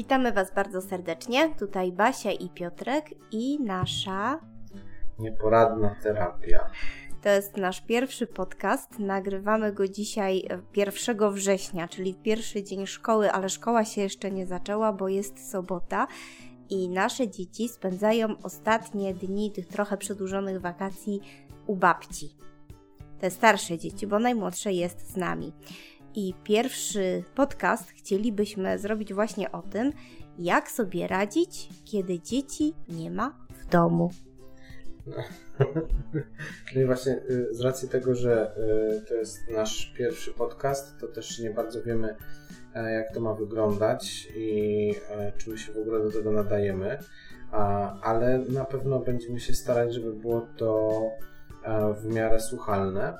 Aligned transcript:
Witamy 0.00 0.32
Was 0.32 0.54
bardzo 0.54 0.82
serdecznie. 0.82 1.54
Tutaj 1.58 1.92
Basia 1.92 2.32
i 2.32 2.48
Piotrek 2.48 3.04
i 3.32 3.60
nasza 3.60 4.40
nieporadna 5.18 5.96
terapia. 6.02 6.70
To 7.22 7.28
jest 7.28 7.56
nasz 7.56 7.80
pierwszy 7.80 8.26
podcast. 8.26 8.98
Nagrywamy 8.98 9.72
go 9.72 9.88
dzisiaj 9.88 10.48
1 10.76 11.30
września, 11.30 11.88
czyli 11.88 12.14
pierwszy 12.14 12.62
dzień 12.62 12.86
szkoły, 12.86 13.32
ale 13.32 13.48
szkoła 13.48 13.84
się 13.84 14.00
jeszcze 14.00 14.30
nie 14.30 14.46
zaczęła, 14.46 14.92
bo 14.92 15.08
jest 15.08 15.50
sobota 15.50 16.06
i 16.70 16.88
nasze 16.88 17.28
dzieci 17.28 17.68
spędzają 17.68 18.28
ostatnie 18.42 19.14
dni 19.14 19.52
tych 19.52 19.68
trochę 19.68 19.96
przedłużonych 19.96 20.60
wakacji 20.60 21.20
u 21.66 21.76
babci. 21.76 22.36
Te 23.18 23.30
starsze 23.30 23.78
dzieci, 23.78 24.06
bo 24.06 24.18
najmłodsze 24.18 24.72
jest 24.72 25.12
z 25.12 25.16
nami. 25.16 25.52
I 26.14 26.34
pierwszy 26.44 27.24
podcast 27.34 27.90
chcielibyśmy 27.90 28.78
zrobić 28.78 29.14
właśnie 29.14 29.52
o 29.52 29.62
tym, 29.62 29.92
jak 30.38 30.70
sobie 30.70 31.06
radzić, 31.06 31.68
kiedy 31.84 32.20
dzieci 32.20 32.74
nie 32.88 33.10
ma 33.10 33.46
w 33.50 33.70
domu. 33.70 34.10
No 36.74 36.80
i 36.82 36.84
właśnie 36.84 37.12
y, 37.30 37.54
z 37.54 37.60
racji 37.60 37.88
tego, 37.88 38.14
że 38.14 38.56
y, 39.02 39.08
to 39.08 39.14
jest 39.14 39.48
nasz 39.50 39.92
pierwszy 39.96 40.32
podcast, 40.32 40.98
to 41.00 41.08
też 41.08 41.38
nie 41.38 41.50
bardzo 41.50 41.82
wiemy, 41.82 42.16
e, 42.74 42.92
jak 42.92 43.14
to 43.14 43.20
ma 43.20 43.34
wyglądać 43.34 44.28
i 44.36 44.94
e, 45.10 45.32
czy 45.38 45.50
my 45.50 45.58
się 45.58 45.72
w 45.72 45.78
ogóle 45.78 46.02
do 46.02 46.10
tego 46.10 46.30
nadajemy, 46.32 46.98
ale 48.02 48.38
na 48.38 48.64
pewno 48.64 48.98
będziemy 48.98 49.40
się 49.40 49.54
starać, 49.54 49.94
żeby 49.94 50.12
było 50.12 50.46
to 50.56 51.02
e, 51.64 51.94
w 51.94 52.14
miarę 52.14 52.40
słuchalne. 52.40 53.14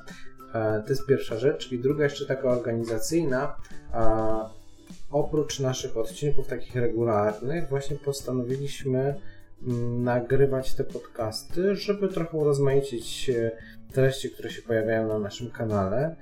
To 0.52 0.88
jest 0.88 1.06
pierwsza 1.06 1.38
rzecz. 1.38 1.72
I 1.72 1.78
druga 1.78 2.04
jeszcze 2.04 2.26
taka 2.26 2.48
organizacyjna. 2.48 3.56
Oprócz 5.10 5.60
naszych 5.60 5.96
odcinków 5.96 6.46
takich 6.46 6.76
regularnych, 6.76 7.68
właśnie 7.68 7.96
postanowiliśmy 7.96 9.14
mm, 9.62 10.04
nagrywać 10.04 10.74
te 10.74 10.84
podcasty, 10.84 11.76
żeby 11.76 12.08
trochę 12.08 12.36
urozmaicić 12.36 13.30
treści, 13.92 14.30
które 14.30 14.50
się 14.50 14.62
pojawiają 14.62 15.08
na 15.08 15.18
naszym 15.18 15.50
kanale. 15.50 16.16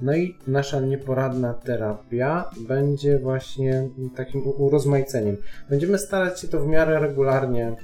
No 0.00 0.16
i 0.16 0.38
nasza 0.46 0.80
nieporadna 0.80 1.54
terapia 1.54 2.50
będzie 2.68 3.18
właśnie 3.18 3.88
takim 4.16 4.42
urozmaiceniem. 4.46 5.36
Będziemy 5.70 5.98
starać 5.98 6.40
się 6.40 6.48
to 6.48 6.60
w 6.60 6.66
miarę 6.66 7.00
regularnie 7.00 7.76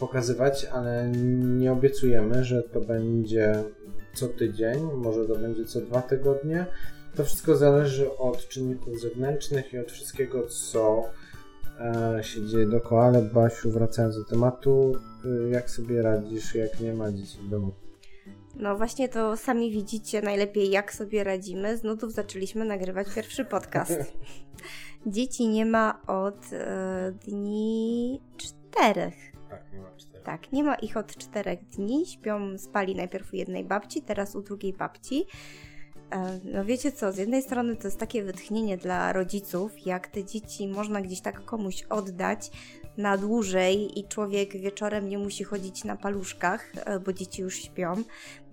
pokazywać, 0.00 0.64
ale 0.64 1.10
nie 1.34 1.72
obiecujemy, 1.72 2.44
że 2.44 2.62
to 2.62 2.80
będzie 2.80 3.64
co 4.14 4.28
tydzień, 4.28 4.82
może 4.96 5.24
to 5.24 5.36
będzie 5.36 5.64
co 5.64 5.80
dwa 5.80 6.02
tygodnie. 6.02 6.66
To 7.16 7.24
wszystko 7.24 7.56
zależy 7.56 8.16
od 8.16 8.48
czynników 8.48 9.00
zewnętrznych 9.00 9.72
i 9.72 9.78
od 9.78 9.92
wszystkiego, 9.92 10.46
co 10.46 11.02
e, 11.80 12.24
się 12.24 12.46
dzieje 12.46 12.66
dookoła. 12.66 13.04
Ale 13.04 13.22
Basiu, 13.22 13.70
wracając 13.70 14.16
do 14.16 14.24
tematu, 14.24 14.96
y, 15.24 15.50
jak 15.50 15.70
sobie 15.70 16.02
radzisz, 16.02 16.54
jak 16.54 16.80
nie 16.80 16.92
ma 16.92 17.12
dzieci 17.12 17.38
w 17.38 17.48
domu? 17.48 17.72
No 18.56 18.76
właśnie 18.76 19.08
to 19.08 19.36
sami 19.36 19.70
widzicie 19.70 20.22
najlepiej, 20.22 20.70
jak 20.70 20.94
sobie 20.94 21.24
radzimy. 21.24 21.76
Z 21.76 21.82
nutów 21.82 22.12
zaczęliśmy 22.12 22.64
nagrywać 22.64 23.06
pierwszy 23.14 23.44
podcast. 23.44 23.98
Dzieci 25.06 25.48
nie 25.48 25.66
ma 25.66 26.00
od 26.06 26.52
e, 26.52 27.12
dni 27.26 28.20
czterech. 28.36 29.14
Tak, 29.50 29.72
nie 29.72 29.80
ma 29.80 29.90
czterech. 29.96 30.13
Tak, 30.24 30.52
nie 30.52 30.64
ma 30.64 30.74
ich 30.74 30.96
od 30.96 31.16
czterech 31.16 31.64
dni. 31.64 32.06
Śpią, 32.06 32.58
spali 32.58 32.94
najpierw 32.94 33.32
u 33.32 33.36
jednej 33.36 33.64
babci, 33.64 34.02
teraz 34.02 34.34
u 34.34 34.42
drugiej 34.42 34.72
babci. 34.72 35.26
E, 36.10 36.40
no 36.44 36.64
wiecie 36.64 36.92
co, 36.92 37.12
z 37.12 37.16
jednej 37.16 37.42
strony 37.42 37.76
to 37.76 37.88
jest 37.88 37.98
takie 37.98 38.24
wytchnienie 38.24 38.76
dla 38.76 39.12
rodziców, 39.12 39.86
jak 39.86 40.08
te 40.08 40.24
dzieci 40.24 40.68
można 40.68 41.00
gdzieś 41.00 41.20
tak 41.20 41.44
komuś 41.44 41.82
oddać 41.82 42.50
na 42.96 43.18
dłużej 43.18 43.98
i 43.98 44.08
człowiek 44.08 44.56
wieczorem 44.56 45.08
nie 45.08 45.18
musi 45.18 45.44
chodzić 45.44 45.84
na 45.84 45.96
paluszkach, 45.96 46.72
e, 46.76 47.00
bo 47.00 47.12
dzieci 47.12 47.42
już 47.42 47.56
śpią, 47.56 47.94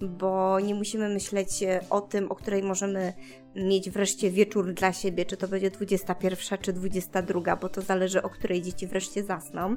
bo 0.01 0.59
nie 0.59 0.75
musimy 0.75 1.09
myśleć 1.09 1.63
e, 1.63 1.79
o 1.89 2.01
tym, 2.01 2.31
o 2.31 2.35
której 2.35 2.63
możemy 2.63 3.13
mieć 3.55 3.89
wreszcie 3.89 4.31
wieczór 4.31 4.73
dla 4.73 4.93
siebie, 4.93 5.25
czy 5.25 5.37
to 5.37 5.47
będzie 5.47 5.71
21 5.71 6.59
czy 6.61 6.73
22, 6.73 7.55
bo 7.55 7.69
to 7.69 7.81
zależy 7.81 8.23
o 8.23 8.29
której 8.29 8.61
dzieci 8.61 8.87
wreszcie 8.87 9.23
zasną. 9.23 9.75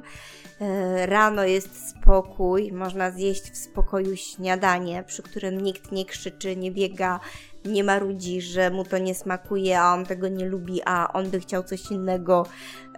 Rano 1.05 1.43
jest 1.43 1.89
spokój, 1.89 2.71
można 2.71 3.11
zjeść 3.11 3.51
w 3.51 3.57
spokoju 3.57 4.15
śniadanie, 4.15 5.03
przy 5.07 5.23
którym 5.23 5.61
nikt 5.61 5.91
nie 5.91 6.05
krzyczy, 6.05 6.55
nie 6.55 6.71
biega, 6.71 7.19
nie 7.65 7.83
marudzi, 7.83 8.41
że 8.41 8.69
mu 8.69 8.83
to 8.83 8.97
nie 8.97 9.15
smakuje, 9.15 9.79
a 9.79 9.93
on 9.93 10.05
tego 10.05 10.27
nie 10.27 10.45
lubi, 10.45 10.81
a 10.85 11.13
on 11.13 11.29
by 11.29 11.39
chciał 11.39 11.63
coś 11.63 11.91
innego 11.91 12.45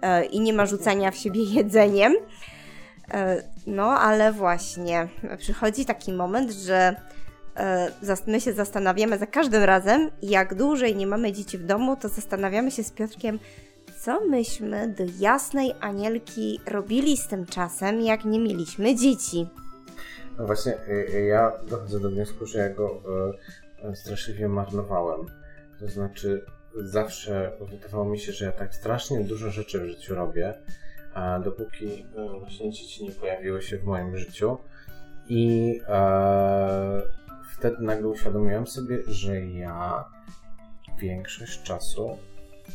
e, 0.02 0.24
i 0.24 0.40
nie 0.40 0.52
ma 0.52 0.66
rzucania 0.66 1.10
w 1.10 1.16
siebie 1.16 1.42
jedzeniem. 1.58 2.14
E, 3.10 3.42
no, 3.66 3.84
ale 3.84 4.32
właśnie 4.32 5.08
przychodzi 5.38 5.84
taki 5.84 6.12
moment, 6.12 6.52
że 6.52 6.96
e, 7.56 7.90
my 8.26 8.40
się 8.40 8.52
zastanawiamy 8.52 9.18
za 9.18 9.26
każdym 9.26 9.62
razem, 9.62 10.10
jak 10.22 10.54
dłużej 10.54 10.96
nie 10.96 11.06
mamy 11.06 11.32
dzieci 11.32 11.58
w 11.58 11.64
domu, 11.64 11.96
to 11.96 12.08
zastanawiamy 12.08 12.70
się 12.70 12.84
z 12.84 12.90
Piotrkiem, 12.90 13.38
co 14.00 14.26
myśmy 14.26 14.88
do 14.88 15.04
jasnej 15.18 15.72
anielki 15.80 16.60
robili 16.66 17.16
z 17.16 17.28
tym 17.28 17.46
czasem, 17.46 18.00
jak 18.00 18.24
nie 18.24 18.40
mieliśmy 18.40 18.94
dzieci. 18.94 19.46
No 20.38 20.46
właśnie, 20.46 20.72
y, 20.88 21.14
y, 21.14 21.24
ja 21.24 21.52
dochodzę 21.68 22.00
do 22.00 22.10
wniosku, 22.10 22.46
że 22.46 22.58
ja 22.58 22.68
go 22.68 23.02
straszliwie 23.94 24.48
marnowałem. 24.48 25.26
To 25.80 25.88
znaczy, 25.88 26.44
zawsze 26.74 27.52
wydawało 27.60 28.04
mi 28.04 28.18
się, 28.18 28.32
że 28.32 28.44
ja 28.44 28.52
tak 28.52 28.74
strasznie 28.74 29.24
dużo 29.24 29.50
rzeczy 29.50 29.80
w 29.80 29.88
życiu 29.88 30.14
robię, 30.14 30.54
a 31.14 31.38
dopóki 31.38 32.06
e, 32.16 32.38
właśnie 32.38 32.70
dzieci 32.70 33.04
nie 33.04 33.10
pojawiły 33.10 33.62
się 33.62 33.78
w 33.78 33.84
moim 33.84 34.18
życiu. 34.18 34.58
I 35.28 35.74
e, 35.88 37.02
wtedy 37.54 37.76
nagle 37.80 38.08
uświadomiłem 38.08 38.66
sobie, 38.66 38.98
że 39.06 39.40
ja 39.40 40.04
większość 40.98 41.62
czasu 41.62 42.18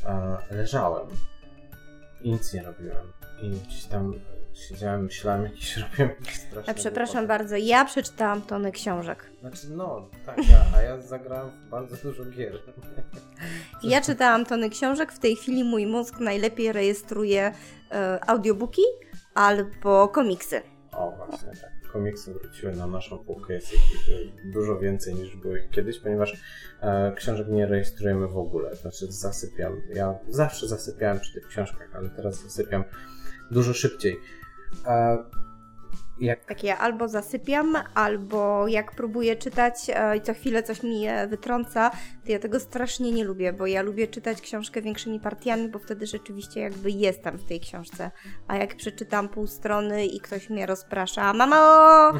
e, 0.05 0.37
leżałem 0.51 1.07
i 2.21 2.31
nic 2.31 2.53
nie 2.53 2.63
robiłem. 2.63 3.07
I 3.41 3.49
gdzieś 3.49 3.85
tam 3.85 4.13
siedziałem, 4.53 5.03
myślałem, 5.03 5.43
jakiś 5.51 5.77
robiłem 5.77 6.11
straszne 6.33 6.71
A 6.71 6.75
przepraszam 6.75 7.27
bardzo, 7.27 7.55
ja 7.55 7.85
przeczytałam 7.85 8.41
tony 8.41 8.71
książek. 8.71 9.31
Znaczy, 9.39 9.69
no, 9.69 10.09
tak, 10.25 10.37
ja, 10.49 10.65
a 10.75 10.81
ja 10.81 11.01
zagrałem 11.01 11.51
w 11.51 11.69
bardzo 11.69 11.95
dużo 11.95 12.25
gier. 12.25 12.59
Ja 13.83 14.01
czytałam 14.01 14.45
tony 14.45 14.69
książek, 14.69 15.11
w 15.11 15.19
tej 15.19 15.35
chwili 15.35 15.63
mój 15.63 15.87
mózg 15.87 16.19
najlepiej 16.19 16.71
rejestruje 16.71 17.51
e, 17.91 18.19
audiobooki 18.29 18.81
albo 19.33 20.07
komiksy. 20.07 20.61
O, 20.91 21.11
właśnie 21.11 21.51
tak. 21.61 21.91
Komiksy 21.91 22.33
wróciły 22.33 22.75
na 22.75 22.87
naszą 22.87 23.17
półkę, 23.17 23.53
jest 23.53 23.73
ich 23.73 23.79
e, 23.79 24.51
dużo 24.51 24.79
więcej 24.79 25.15
niż 25.15 25.35
było 25.35 25.55
ich 25.55 25.69
kiedyś, 25.69 25.99
ponieważ 25.99 26.41
e, 26.81 27.13
książek 27.15 27.47
nie 27.47 27.65
rejestrujemy 27.65 28.27
w 28.27 28.37
ogóle. 28.37 28.75
Znaczy 28.75 29.11
zasypiam. 29.11 29.81
Ja 29.93 30.15
zawsze 30.29 30.67
zasypiałem 30.67 31.19
przy 31.19 31.33
tych 31.33 31.47
książkach, 31.47 31.89
ale 31.95 32.09
teraz 32.09 32.43
zasypiam 32.43 32.83
dużo 33.51 33.73
szybciej. 33.73 34.19
Jak... 36.19 36.45
Tak 36.45 36.63
ja 36.63 36.77
albo 36.77 37.07
zasypiam, 37.07 37.77
albo 37.95 38.67
jak 38.67 38.91
próbuję 38.91 39.35
czytać 39.35 39.75
e, 39.89 40.17
i 40.17 40.21
co 40.21 40.33
chwilę 40.33 40.63
coś 40.63 40.83
mi 40.83 41.05
wytrąca, 41.27 41.91
to 42.25 42.31
ja 42.31 42.39
tego 42.39 42.59
strasznie 42.59 43.11
nie 43.11 43.23
lubię, 43.23 43.53
bo 43.53 43.67
ja 43.67 43.81
lubię 43.81 44.07
czytać 44.07 44.41
książkę 44.41 44.81
większymi 44.81 45.19
partiami, 45.19 45.69
bo 45.69 45.79
wtedy 45.79 46.07
rzeczywiście 46.07 46.59
jakby 46.59 46.91
jestem 46.91 47.37
w 47.37 47.45
tej 47.45 47.59
książce. 47.59 48.11
A 48.47 48.57
jak 48.57 48.75
przeczytam 48.75 49.29
pół 49.29 49.47
strony 49.47 50.05
i 50.05 50.19
ktoś 50.19 50.49
mnie 50.49 50.65
rozprasza, 50.65 51.33
mamo! 51.33 52.19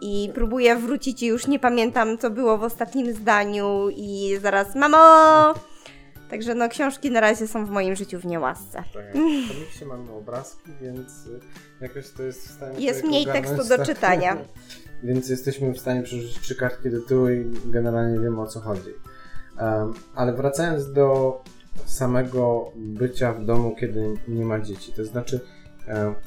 I 0.00 0.30
próbuję 0.34 0.76
wrócić 0.76 1.22
i 1.22 1.26
już 1.26 1.46
nie 1.46 1.58
pamiętam, 1.58 2.18
co 2.18 2.30
było 2.30 2.58
w 2.58 2.62
ostatnim 2.62 3.12
zdaniu 3.12 3.88
i 3.96 4.38
zaraz, 4.42 4.74
mamo! 4.74 5.54
Także 6.30 6.54
no 6.54 6.68
książki 6.68 7.10
na 7.10 7.20
razie 7.20 7.48
są 7.48 7.66
w 7.66 7.70
moim 7.70 7.96
życiu 7.96 8.20
w 8.20 8.24
niełasce. 8.24 8.82
Tak, 8.94 9.10
w 9.10 9.48
komiksie 9.48 9.84
mamy 9.86 10.12
obrazki, 10.12 10.70
więc 10.80 11.26
y, 11.26 11.40
jakoś 11.80 12.10
to 12.10 12.22
jest 12.22 12.48
w 12.48 12.50
stanie... 12.50 12.80
Jest 12.80 13.04
mniej 13.04 13.26
tekstu 13.26 13.68
do 13.68 13.84
czytania. 13.84 14.36
więc 15.04 15.28
jesteśmy 15.28 15.72
w 15.72 15.78
stanie 15.78 16.02
przerzucić 16.02 16.40
trzy 16.40 16.54
kartki 16.54 16.90
tytułu 16.90 17.28
i 17.28 17.44
generalnie 17.64 18.20
wiemy 18.20 18.40
o 18.40 18.46
co 18.46 18.60
chodzi. 18.60 18.90
Um, 19.60 19.94
ale 20.14 20.32
wracając 20.32 20.92
do 20.92 21.40
samego 21.84 22.72
bycia 22.76 23.32
w 23.32 23.44
domu, 23.44 23.76
kiedy 23.80 24.14
nie 24.28 24.44
ma 24.44 24.60
dzieci. 24.60 24.92
To 24.92 25.04
znaczy, 25.04 25.40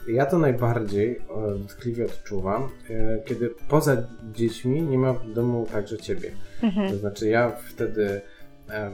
ja 0.08 0.26
to 0.26 0.38
najbardziej 0.38 1.22
dotkliwie 1.60 2.06
odczuwam, 2.06 2.70
e, 2.90 3.20
kiedy 3.26 3.50
poza 3.68 3.98
dziećmi 4.32 4.82
nie 4.82 4.98
ma 4.98 5.14
w 5.14 5.34
domu 5.34 5.68
także 5.72 5.98
ciebie. 5.98 6.32
Mhm. 6.64 6.92
To 6.92 6.98
znaczy, 6.98 7.30
ja 7.30 7.52
wtedy 7.52 8.22
E, 8.22 8.22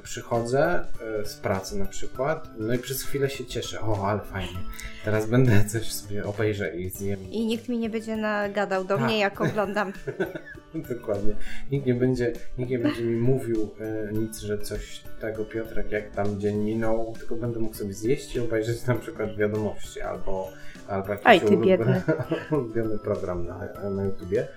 przychodzę 0.03 0.85
e, 1.21 1.25
z 1.25 1.35
pracy 1.35 1.77
na 1.77 1.85
przykład, 1.85 2.49
no 2.57 2.73
i 2.73 2.79
przez 2.79 3.03
chwilę 3.03 3.29
się 3.29 3.45
cieszę, 3.45 3.81
o, 3.81 4.07
ale 4.07 4.19
fajnie, 4.19 4.59
teraz 5.05 5.29
będę 5.29 5.65
coś 5.71 5.91
sobie 5.91 6.25
obejrzę 6.25 6.75
i 6.75 6.89
zjem. 6.89 7.19
I 7.31 7.45
nikt 7.45 7.69
mi 7.69 7.77
nie 7.77 7.89
będzie 7.89 8.15
nagadał 8.15 8.83
do 8.83 8.97
tak. 8.97 9.05
mnie, 9.05 9.19
jak 9.19 9.41
oglądam. 9.41 9.93
Dokładnie. 10.89 11.35
Nikt 11.71 11.85
nie 11.85 11.93
będzie, 11.93 12.33
nikt 12.57 12.71
nie 12.71 12.79
będzie 12.79 13.03
mi 13.03 13.15
mówił 13.15 13.69
e, 13.79 14.13
nic, 14.13 14.39
że 14.39 14.57
coś 14.57 15.01
tego 15.19 15.45
Piotrek, 15.45 15.91
jak 15.91 16.11
tam 16.11 16.39
dzień 16.39 16.57
minął, 16.57 17.13
tylko 17.19 17.35
będę 17.35 17.59
mógł 17.59 17.75
sobie 17.75 17.93
zjeść 17.93 18.35
i 18.35 18.39
obejrzeć 18.39 18.85
na 18.85 18.95
przykład 18.95 19.35
wiadomości 19.35 20.01
albo, 20.01 20.51
albo 20.87 21.11
jakiś 21.11 21.27
Aj, 21.27 21.41
ty 21.41 21.57
biedny. 21.57 22.01
ulubiony 22.51 22.99
program 22.99 23.47
na, 23.47 23.89
na 23.89 24.03
YouTubie. 24.03 24.47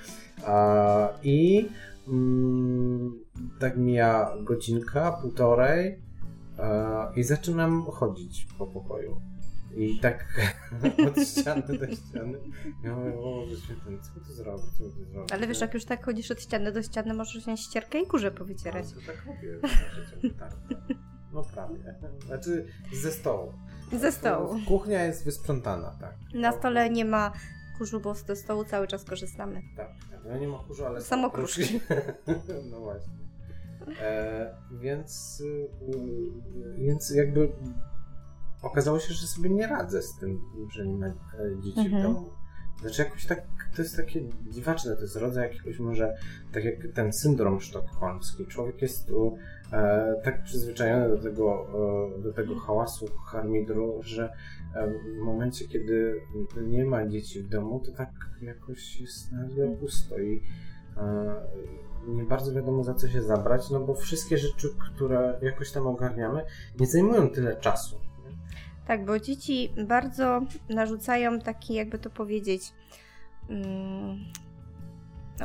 A, 0.47 1.09
I 1.23 1.69
mm, 2.09 3.28
tak 3.61 3.77
mija 3.77 4.35
godzinka, 4.43 5.13
półtorej 5.13 5.99
a, 6.59 7.13
i 7.17 7.23
zaczynam 7.23 7.85
chodzić 7.85 8.47
po 8.59 8.67
pokoju. 8.67 9.21
I 9.77 9.99
tak 10.01 10.27
od 11.09 11.29
ściany 11.29 11.79
do 11.79 11.87
ściany. 11.95 12.39
Ja 12.85 12.97
mówię, 12.97 13.19
o 13.19 13.45
święty, 13.65 14.03
co 14.03 14.21
tu 14.21 14.33
zrobić, 14.33 14.65
co 14.79 14.85
tu 14.85 15.05
zrobić? 15.05 15.33
Ale 15.33 15.47
wiesz, 15.47 15.61
jak 15.61 15.75
już 15.75 15.85
tak 15.85 16.05
chodzisz 16.05 16.31
od 16.31 16.43
ściany 16.43 16.73
do 16.73 16.83
ściany, 16.83 17.15
możesz 17.15 17.43
wziąć 17.43 17.61
ścierkę 17.61 18.01
i 18.01 18.07
kurze 18.07 18.31
powycierać. 18.31 18.87
No, 18.95 19.01
to 19.01 19.07
tak 19.07 19.27
robię, 19.27 19.61
tak, 20.39 20.53
tak. 20.69 20.79
No 21.33 21.43
prawie. 21.43 21.95
Znaczy 22.27 22.67
ze 22.93 23.13
stołu. 23.13 23.53
Ze 23.93 24.13
stołu. 24.13 24.57
Kuchnia 24.69 25.05
jest 25.05 25.25
wysprzątana, 25.25 25.97
tak. 26.01 26.15
Na 26.35 26.53
stole 26.53 26.91
nie 26.91 27.05
ma 27.05 27.33
kurzu, 27.79 28.01
bo 28.01 28.15
ze 28.15 28.37
stołu 28.37 28.65
cały 28.65 28.87
czas 28.87 29.05
korzystamy. 29.05 29.63
Tak, 29.77 29.89
tak. 30.11 30.21
no 30.25 30.39
nie 30.39 30.49
ma 30.49 30.59
kurzu, 30.59 30.87
ale 30.87 31.01
Samo 31.01 31.31
kruszki. 31.31 31.81
no 32.71 32.81
właśnie. 32.81 33.28
E, 34.01 34.55
więc, 34.81 35.41
y, 35.41 35.69
więc 36.79 37.11
jakby 37.11 37.49
okazało 38.63 38.99
się, 38.99 39.15
że 39.15 39.27
sobie 39.27 39.51
nie 39.51 39.67
radzę 39.67 40.03
z 40.03 40.17
tym, 40.17 40.41
że 40.73 40.87
nie 40.87 40.97
ma 40.97 41.07
e, 41.07 41.13
dzieci 41.61 41.81
Mhm. 41.81 42.01
w 42.01 42.07
domu. 42.07 42.31
Znaczy 42.81 43.03
jakoś 43.03 43.27
tak, 43.27 43.43
to 43.77 43.83
jest 43.83 43.97
takie 43.97 44.21
dziwaczne, 44.51 44.97
to 44.97 45.03
jest 45.03 45.17
rodzaj 45.17 45.49
jakiegoś 45.49 45.79
może, 45.79 46.17
tak 46.53 46.65
jak 46.65 46.75
ten 46.95 47.13
syndrom 47.13 47.61
sztokholmski. 47.61 48.47
Człowiek 48.47 48.83
jest 48.83 49.09
tu 49.09 49.37
e, 49.73 50.15
tak 50.25 50.43
przyzwyczajony 50.43 51.09
do 51.09 51.23
tego, 51.23 51.67
e, 52.19 52.23
do 52.23 52.33
tego 52.33 52.59
hałasu, 52.59 53.07
harmidru, 53.27 53.99
że 54.03 54.33
e, 54.75 54.89
w 54.89 55.25
momencie, 55.25 55.69
kiedy 55.69 56.21
nie 56.67 56.85
ma 56.85 57.07
dzieci 57.07 57.43
w 57.43 57.49
domu, 57.49 57.81
to 57.87 57.93
tak 57.93 58.11
jakoś 58.43 59.01
jest 59.01 59.33
nagle 59.33 59.69
pusto 59.69 60.19
i 60.19 60.43
e, 60.97 61.35
nie 62.07 62.25
bardzo 62.25 62.53
wiadomo 62.53 62.85
za 62.85 62.95
co 62.95 63.09
się 63.09 63.23
zabrać, 63.23 63.71
no 63.71 63.81
bo 63.81 63.95
wszystkie 63.95 64.39
rzeczy, 64.39 64.69
które 64.79 65.39
jakoś 65.43 65.73
tam 65.73 65.87
ogarniamy, 65.87 66.45
nie 66.81 66.87
zajmują 66.87 67.31
tyle 67.31 67.57
czasu. 67.57 68.01
Tak, 68.87 69.05
bo 69.05 69.19
dzieci 69.19 69.73
bardzo 69.87 70.41
narzucają 70.69 71.41
taki, 71.41 71.75
jakby 71.75 71.99
to 71.99 72.11
powiedzieć, 72.11 72.73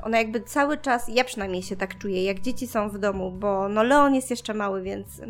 one 0.01 0.17
jakby 0.17 0.41
cały 0.41 0.77
czas, 0.77 1.07
ja 1.07 1.23
przynajmniej 1.23 1.63
się 1.63 1.75
tak 1.75 1.97
czuję, 1.97 2.23
jak 2.23 2.39
dzieci 2.39 2.67
są 2.67 2.89
w 2.89 2.97
domu, 2.97 3.31
bo 3.31 3.69
no 3.69 3.83
Leon 3.83 4.15
jest 4.15 4.29
jeszcze 4.29 4.53
mały, 4.53 4.81
więc 4.81 5.21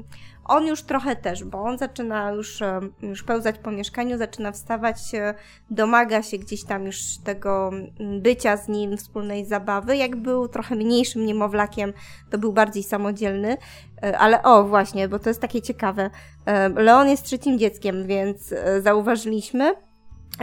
on 0.46 0.68
już 0.68 0.84
trochę 0.84 1.16
też, 1.16 1.44
bo 1.44 1.64
on 1.64 1.78
zaczyna 1.78 2.32
już, 2.32 2.60
już 3.02 3.24
pełzać 3.24 3.56
po 3.58 3.72
mieszkaniu, 3.72 4.18
zaczyna 4.18 4.52
wstawać, 4.52 5.16
e, 5.16 5.34
domaga 5.70 6.24
się 6.24 6.38
gdzieś 6.38 6.64
tam 6.64 6.86
już 6.86 6.98
tego 7.24 7.72
bycia 8.22 8.58
z 8.58 8.68
nim, 8.68 8.98
wspólnej 8.98 9.46
zabawy. 9.46 9.98
Jak 9.98 10.16
był 10.16 10.48
trochę 10.48 10.76
mniejszym 10.76 11.26
niemowlakiem, 11.26 11.94
to 12.30 12.38
był 12.38 12.54
bardziej 12.54 12.84
samodzielny, 12.84 13.58
E, 14.04 14.18
ale 14.18 14.44
o 14.44 14.64
właśnie, 14.64 15.08
bo 15.08 15.20
to 15.20 15.30
jest 15.30 15.42
takie 15.42 15.62
ciekawe. 15.62 16.10
E, 16.46 16.70
Leon 16.70 17.10
jest 17.10 17.26
trzecim 17.26 17.60
dzieckiem, 17.60 18.08
więc 18.08 18.54
zauważyliśmy, 18.82 19.76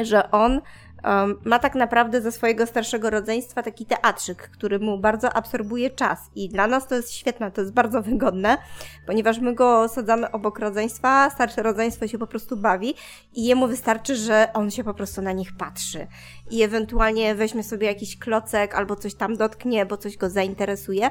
że 0.02 0.30
on 0.30 0.60
em, 1.02 1.36
ma 1.44 1.58
tak 1.58 1.74
naprawdę 1.74 2.22
ze 2.22 2.32
swojego 2.32 2.66
starszego 2.66 3.10
rodzeństwa 3.10 3.62
taki 3.62 3.86
teatrzyk, 3.86 4.50
który 4.50 4.78
mu 4.78 4.98
bardzo 4.98 5.32
absorbuje 5.32 5.90
czas. 5.90 6.18
I 6.34 6.48
dla 6.48 6.66
nas 6.66 6.86
to 6.86 6.94
jest 6.94 7.12
świetne, 7.12 7.50
to 7.50 7.60
jest 7.60 7.72
bardzo 7.72 8.02
wygodne, 8.10 8.58
ponieważ 9.06 9.38
my 9.38 9.54
go 9.54 9.88
sadzamy 9.88 10.30
obok 10.30 10.58
rodzeństwa, 10.58 11.30
starsze 11.30 11.62
rodzeństwo 11.62 12.08
się 12.08 12.18
po 12.18 12.26
prostu 12.26 12.56
bawi 12.56 12.94
i 13.34 13.44
jemu 13.44 13.68
wystarczy, 13.68 14.16
że 14.16 14.48
on 14.54 14.70
się 14.70 14.84
po 14.84 14.94
prostu 14.94 15.22
na 15.22 15.32
nich 15.32 15.56
patrzy. 15.56 16.06
I 16.50 16.62
ewentualnie 16.62 17.34
weźmie 17.34 17.62
sobie 17.62 17.86
jakiś 17.86 18.18
klocek 18.18 18.74
albo 18.74 18.96
coś 18.96 19.14
tam 19.14 19.36
dotknie, 19.36 19.86
bo 19.86 19.96
coś 19.96 20.16
go 20.16 20.30
zainteresuje, 20.30 21.10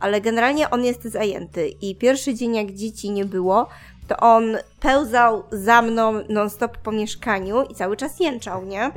ale 0.00 0.20
generalnie 0.20 0.70
on 0.70 0.84
jest 0.84 1.02
zajęty. 1.02 1.68
I 1.68 1.96
pierwszy 1.96 2.34
dzień, 2.34 2.56
jak 2.56 2.70
dzieci 2.72 3.10
nie 3.10 3.24
było, 3.24 3.68
to 4.10 4.16
on 4.16 4.56
pełzał 4.80 5.42
za 5.52 5.82
mną 5.82 6.12
non-stop 6.28 6.78
po 6.78 6.92
mieszkaniu 6.92 7.62
i 7.62 7.74
cały 7.74 7.96
czas 7.96 8.20
jęczał, 8.20 8.64
nie? 8.64 8.90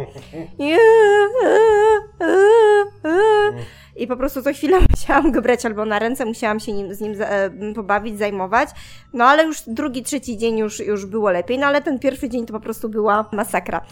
I 3.95 4.07
po 4.07 4.17
prostu 4.17 4.41
co 4.41 4.53
chwilę 4.53 4.77
musiałam 4.91 5.31
go 5.31 5.41
brać 5.41 5.65
albo 5.65 5.85
na 5.85 5.99
ręce, 5.99 6.25
musiałam 6.25 6.59
się 6.59 6.71
nim, 6.71 6.93
z 6.93 7.01
nim 7.01 7.15
e, 7.19 7.49
pobawić, 7.75 8.17
zajmować. 8.17 8.69
No 9.13 9.25
ale 9.25 9.43
już 9.43 9.61
drugi, 9.67 10.03
trzeci 10.03 10.37
dzień 10.37 10.57
już, 10.57 10.79
już 10.79 11.05
było 11.05 11.31
lepiej, 11.31 11.59
no 11.59 11.67
ale 11.67 11.81
ten 11.81 11.99
pierwszy 11.99 12.29
dzień 12.29 12.45
to 12.45 12.53
po 12.53 12.59
prostu 12.59 12.89
była 12.89 13.29
masakra. 13.31 13.85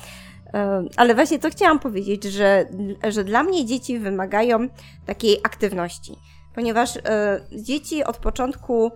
E, 0.53 0.83
Ale 0.97 1.15
właśnie 1.15 1.39
to 1.39 1.49
chciałam 1.49 1.79
powiedzieć, 1.79 2.23
że, 2.23 2.65
że 3.09 3.23
dla 3.23 3.43
mnie 3.43 3.65
dzieci 3.65 3.99
wymagają 3.99 4.67
takiej 5.05 5.37
aktywności, 5.43 6.15
ponieważ 6.55 6.97
e, 6.97 7.01
dzieci 7.51 8.03
od 8.03 8.17
początku, 8.17 8.91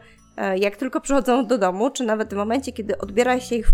jak 0.56 0.78
tylko 0.78 1.02
przychodzą 1.02 1.46
do 1.48 1.58
domu, 1.58 1.90
czy 1.90 2.04
nawet 2.04 2.34
w 2.34 2.38
momencie, 2.38 2.72
kiedy 2.72 2.98
odbiera 2.98 3.40
się 3.40 3.56
ich 3.56 3.68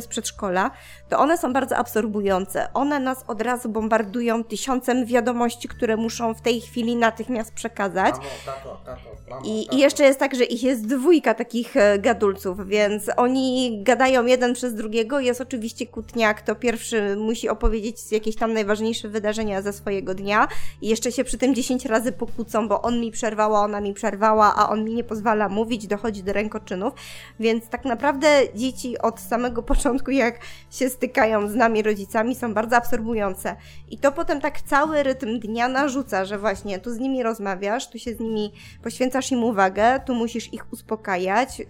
z 0.00 0.06
przedszkola, 0.06 0.70
to 1.08 1.18
one 1.18 1.38
są 1.38 1.52
bardzo 1.52 1.76
absorbujące. 1.76 2.68
One 2.74 3.00
nas 3.00 3.24
od 3.26 3.42
razu 3.42 3.68
bombardują 3.68 4.44
tysiącem 4.44 5.06
wiadomości, 5.06 5.68
które 5.68 5.96
muszą 5.96 6.34
w 6.34 6.40
tej 6.40 6.60
chwili 6.60 6.96
natychmiast 6.96 7.52
przekazać. 7.54 8.14
Mamo, 8.14 8.28
tato, 8.46 8.80
tato, 8.86 9.00
mamo, 9.30 9.42
I, 9.44 9.64
tato. 9.64 9.76
I 9.76 9.80
jeszcze 9.80 10.04
jest 10.04 10.18
tak, 10.18 10.34
że 10.34 10.44
ich 10.44 10.62
jest 10.62 10.86
dwójka 10.86 11.34
takich 11.34 11.76
e, 11.76 11.98
gadulców, 11.98 12.66
więc 12.66 13.10
oni 13.16 13.78
gadają 13.82 14.26
jeden 14.26 14.54
przez 14.54 14.74
drugiego. 14.74 15.20
Jest 15.20 15.40
oczywiście 15.40 15.86
kłótnia, 15.86 16.34
kto 16.34 16.54
pierwszy 16.54 17.16
musi 17.16 17.48
opowiedzieć 17.48 17.96
jakieś 18.12 18.36
tam 18.36 18.52
najważniejsze 18.52 19.08
wydarzenia 19.08 19.62
ze 19.62 19.72
swojego 19.72 20.14
dnia 20.14 20.48
i 20.82 20.88
jeszcze 20.88 21.12
się 21.12 21.24
przy 21.24 21.38
tym 21.38 21.54
10 21.54 21.84
razy 21.84 22.12
pokłócą, 22.12 22.68
bo 22.68 22.82
on 22.82 23.00
mi 23.00 23.10
przerwała, 23.10 23.60
ona 23.60 23.80
mi 23.80 23.94
przerwała, 23.94 24.54
a 24.56 24.68
on 24.68 24.84
mi 24.84 24.94
nie 24.94 25.04
pozwala 25.04 25.48
mówić, 25.48 25.86
dochodzi 25.86 26.07
do 26.12 26.32
rękoczynów. 26.32 26.94
Więc 27.40 27.68
tak 27.68 27.84
naprawdę 27.84 28.28
dzieci 28.54 28.98
od 28.98 29.20
samego 29.20 29.62
początku, 29.62 30.10
jak 30.10 30.38
się 30.70 30.88
stykają 30.88 31.48
z 31.48 31.54
nami 31.54 31.82
rodzicami, 31.82 32.34
są 32.34 32.54
bardzo 32.54 32.76
absorbujące. 32.76 33.56
I 33.90 33.98
to 33.98 34.12
potem 34.12 34.40
tak 34.40 34.60
cały 34.60 35.02
rytm 35.02 35.38
dnia 35.40 35.68
narzuca, 35.68 36.24
że 36.24 36.38
właśnie 36.38 36.78
tu 36.78 36.90
z 36.90 36.98
nimi 36.98 37.22
rozmawiasz, 37.22 37.90
tu 37.90 37.98
się 37.98 38.14
z 38.14 38.20
nimi 38.20 38.52
poświęcasz 38.82 39.32
im 39.32 39.44
uwagę, 39.44 40.00
tu 40.00 40.14
musisz 40.14 40.52
ich 40.52 40.72
uspokajać. 40.72 41.58
Yy, 41.58 41.66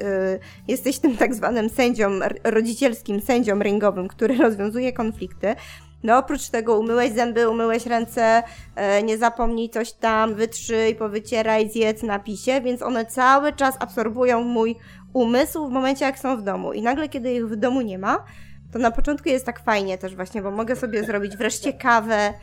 jesteś 0.69 0.99
tym 0.99 1.17
tak 1.17 1.35
zwanym 1.35 1.71
sędzią, 1.71 2.11
rodzicielskim 2.45 3.21
sędzią 3.21 3.63
ringowym, 3.63 4.09
który 4.09 4.37
rozwiązuje 4.47 4.93
konflikty. 4.93 5.55
No 6.03 6.19
oprócz 6.19 6.49
tego 6.49 6.79
umyłeś 6.79 7.13
zęby, 7.13 7.49
umyłeś 7.49 7.87
ręce, 7.87 8.43
e, 8.77 9.03
nie 9.03 9.19
zapomnij 9.19 9.71
coś 9.71 9.93
tam, 9.93 10.35
wytrzyj, 10.35 10.95
powycieraj, 10.95 11.71
zjedz, 11.71 12.03
napisie, 12.03 12.61
więc 12.61 12.83
one 12.83 13.07
cały 13.07 13.53
czas 13.53 13.77
absorbują 13.81 14.45
mój 14.45 14.77
umysł 15.13 15.69
w 15.69 15.73
momencie 15.73 16.05
jak 16.05 16.19
są 16.19 16.37
w 16.37 16.43
domu. 16.43 16.73
I 16.73 16.83
nagle 16.83 17.09
kiedy 17.09 17.35
ich 17.35 17.49
w 17.49 17.57
domu 17.57 17.81
nie 17.81 17.99
ma, 17.99 18.25
to 18.73 18.79
na 18.79 18.91
początku 18.91 19.29
jest 19.29 19.47
tak 19.47 19.61
fajnie 19.65 19.99
też 19.99 20.17
właśnie, 20.17 20.43
bo 20.43 20.51
mogę 20.51 20.77
sobie 20.77 21.05
zrobić 21.05 21.37
wreszcie 21.37 21.73
kawę, 21.73 22.35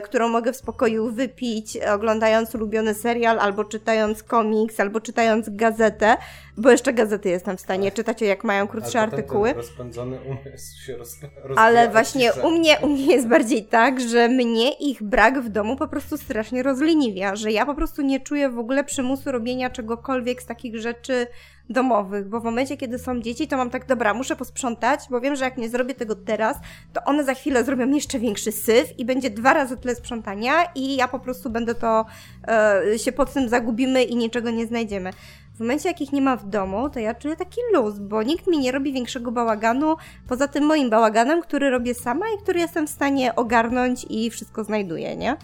którą 0.00 0.28
mogę 0.28 0.52
w 0.52 0.56
spokoju 0.56 1.12
wypić, 1.12 1.76
e, 1.76 1.92
oglądając 1.92 2.54
ulubiony 2.54 2.94
serial, 2.94 3.38
albo 3.38 3.64
czytając 3.64 4.22
komiks, 4.22 4.80
albo 4.80 5.00
czytając 5.00 5.48
gazetę, 5.50 6.16
bo 6.56 6.70
jeszcze 6.70 6.92
gazety 6.92 7.28
jestem 7.28 7.56
w 7.56 7.60
stanie 7.60 7.92
czytać, 7.92 8.20
jak 8.20 8.44
mają 8.44 8.60
Ale 8.60 8.68
krótsze 8.68 8.98
potem 8.98 9.10
artykuły. 9.10 9.48
Ten 9.48 9.56
rozpędzony 9.56 10.18
umysł 10.20 10.82
się 10.86 10.96
roz, 10.96 11.16
Ale 11.56 11.88
właśnie 11.88 12.32
u 12.32 12.50
mnie, 12.50 12.76
u 12.82 12.88
mnie 12.88 13.06
jest 13.06 13.28
bardziej 13.28 13.64
tak, 13.64 14.00
że 14.00 14.28
mnie 14.28 14.72
ich 14.72 15.02
brak 15.02 15.40
w 15.40 15.48
domu 15.48 15.76
po 15.76 15.88
prostu 15.88 16.16
strasznie 16.16 16.62
rozleniwia, 16.62 17.36
że 17.36 17.52
ja 17.52 17.66
po 17.66 17.74
prostu 17.74 18.02
nie 18.02 18.20
czuję 18.20 18.50
w 18.50 18.58
ogóle 18.58 18.84
przymusu 18.84 19.32
robienia 19.32 19.70
czegokolwiek 19.70 20.42
z 20.42 20.46
takich 20.46 20.76
rzeczy 20.80 21.26
domowych, 21.70 22.28
bo 22.28 22.40
w 22.40 22.44
momencie, 22.44 22.76
kiedy 22.76 22.98
są 22.98 23.20
dzieci, 23.20 23.48
to 23.48 23.56
mam 23.56 23.70
tak, 23.70 23.86
dobra, 23.86 24.14
muszę 24.14 24.36
posprzątać, 24.36 25.00
bo 25.10 25.20
wiem, 25.20 25.36
że 25.36 25.44
jak 25.44 25.56
nie 25.56 25.68
zrobię 25.68 25.94
tego 25.94 26.14
teraz, 26.14 26.56
to 26.92 27.04
one 27.04 27.24
za 27.24 27.34
chwilę 27.34 27.64
zrobią 27.64 27.88
jeszcze 27.88 28.18
większy 28.18 28.52
syf 28.52 28.98
i 28.98 29.04
będzie 29.04 29.30
dwa 29.30 29.54
razy 29.54 29.76
tyle 29.76 29.94
sprzątania 29.94 30.52
i 30.74 30.96
ja 30.96 31.08
po 31.08 31.18
prostu 31.18 31.50
będę 31.50 31.74
to, 31.74 32.06
e, 32.48 32.98
się 32.98 33.12
pod 33.12 33.32
tym 33.32 33.48
zagubimy 33.48 34.02
i 34.02 34.16
niczego 34.16 34.50
nie 34.50 34.66
znajdziemy. 34.66 35.10
W 35.54 35.60
momencie, 35.60 35.88
jak 35.88 36.00
ich 36.00 36.12
nie 36.12 36.22
ma 36.22 36.36
w 36.36 36.48
domu, 36.48 36.90
to 36.90 37.00
ja 37.00 37.14
czuję 37.14 37.36
taki 37.36 37.60
luz, 37.74 37.98
bo 37.98 38.22
nikt 38.22 38.46
mi 38.46 38.58
nie 38.58 38.72
robi 38.72 38.92
większego 38.92 39.32
bałaganu 39.32 39.96
poza 40.28 40.48
tym 40.48 40.64
moim 40.64 40.90
bałaganem, 40.90 41.42
który 41.42 41.70
robię 41.70 41.94
sama 41.94 42.26
i 42.36 42.42
który 42.42 42.60
jestem 42.60 42.86
w 42.86 42.90
stanie 42.90 43.34
ogarnąć 43.34 44.06
i 44.10 44.30
wszystko 44.30 44.64
znajduję, 44.64 45.16
nie? 45.16 45.36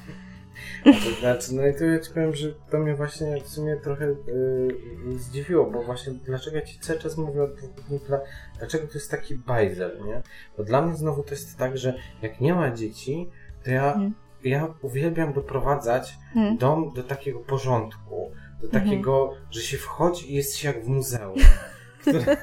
To 0.84 1.20
znaczy, 1.20 1.54
no 1.54 1.66
i 1.66 1.74
tu 1.74 1.84
ja 1.84 2.00
ci 2.00 2.10
powiem, 2.10 2.34
że 2.34 2.52
to 2.70 2.78
mnie 2.78 2.94
właśnie 2.94 3.40
w 3.40 3.48
sumie 3.48 3.76
trochę 3.76 4.06
yy, 4.06 5.18
zdziwiło, 5.18 5.70
bo 5.70 5.82
właśnie 5.82 6.12
dlaczego 6.12 6.56
ja 6.56 6.62
ci 6.62 6.78
cały 6.78 6.98
czas 6.98 7.16
mówię 7.16 7.42
o 7.42 7.48
dwóch 7.76 8.06
dla, 8.06 8.20
dlaczego 8.58 8.86
to 8.86 8.94
jest 8.94 9.10
taki 9.10 9.34
bajzel, 9.34 10.00
nie? 10.06 10.22
Bo 10.56 10.64
dla 10.64 10.82
mnie 10.82 10.96
znowu 10.96 11.22
to 11.22 11.30
jest 11.30 11.58
tak, 11.58 11.78
że 11.78 11.94
jak 12.22 12.40
nie 12.40 12.54
ma 12.54 12.70
dzieci, 12.70 13.30
to 13.64 13.70
ja 13.70 13.88
Mhm. 13.92 14.14
ja 14.44 14.74
uwielbiam 14.82 15.32
doprowadzać 15.32 16.18
hmm. 16.34 16.56
dom 16.56 16.92
do 16.94 17.02
takiego 17.02 17.40
porządku, 17.40 18.32
do 18.60 18.66
mhm. 18.66 18.84
takiego, 18.84 19.28
hmm. 19.28 19.46
że 19.50 19.60
się 19.60 19.76
wchodzi 19.76 20.32
i 20.32 20.34
jest 20.34 20.56
się 20.56 20.68
jak 20.68 20.84
w 20.84 20.88
muzeum. 20.88 21.38
Które, 22.00 22.36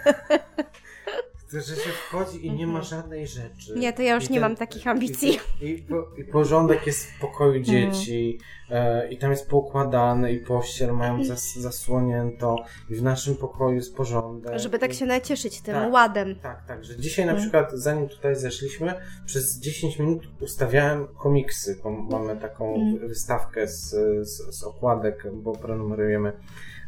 że 1.62 1.76
się 1.76 1.90
wchodzi 1.90 2.46
i 2.46 2.52
nie 2.52 2.68
ma 2.68 2.80
mhm. 2.80 2.84
żadnej 2.84 3.28
rzeczy. 3.28 3.74
Nie, 3.76 3.94
to 3.94 4.02
ja 4.02 4.16
już 4.16 4.30
I 4.30 4.34
nie 4.34 4.40
ten, 4.40 4.50
mam 4.50 4.56
takich 4.56 4.88
ambicji. 4.88 5.40
I, 5.62 5.66
i, 5.66 5.86
i, 6.18 6.24
porządek 6.24 6.88
jest 6.88 7.06
w 7.06 7.20
pokoju 7.20 7.56
mhm. 7.56 7.66
dzieci 7.66 8.40
e, 8.70 9.10
i 9.10 9.18
tam 9.18 9.32
jest 9.32 9.50
poukładane 9.50 10.34
i 10.34 10.40
pościel 10.40 10.94
mają 10.94 11.24
zas, 11.24 11.56
zasłonięto 11.56 12.56
i 12.90 12.96
w 12.96 13.04
naszym 13.04 13.36
pokoju 13.36 13.76
jest 13.76 13.96
porządek. 13.96 14.60
Żeby 14.60 14.80
tak 14.80 14.94
się 14.94 15.06
nacieszyć 15.06 15.62
tym 15.62 15.74
tak, 15.74 15.94
ładem. 15.94 16.36
Tak, 16.36 16.66
tak, 16.68 16.86
że 16.86 16.98
dzisiaj 16.98 17.26
na 17.26 17.32
mhm. 17.32 17.50
przykład 17.50 17.72
zanim 17.74 18.10
tutaj 18.10 18.36
zeszliśmy, 18.36 18.94
przez 19.26 19.60
10 19.60 20.00
minut 20.00 20.28
ustawiałem 20.42 21.08
komiksy, 21.08 21.80
bo 21.84 21.90
mamy 21.90 22.38
taką 22.38 22.96
wystawkę 23.00 23.68
z, 23.68 23.90
z, 24.28 24.58
z 24.60 24.64
okładek, 24.64 25.24
bo 25.34 25.54
prenumerujemy 25.54 26.34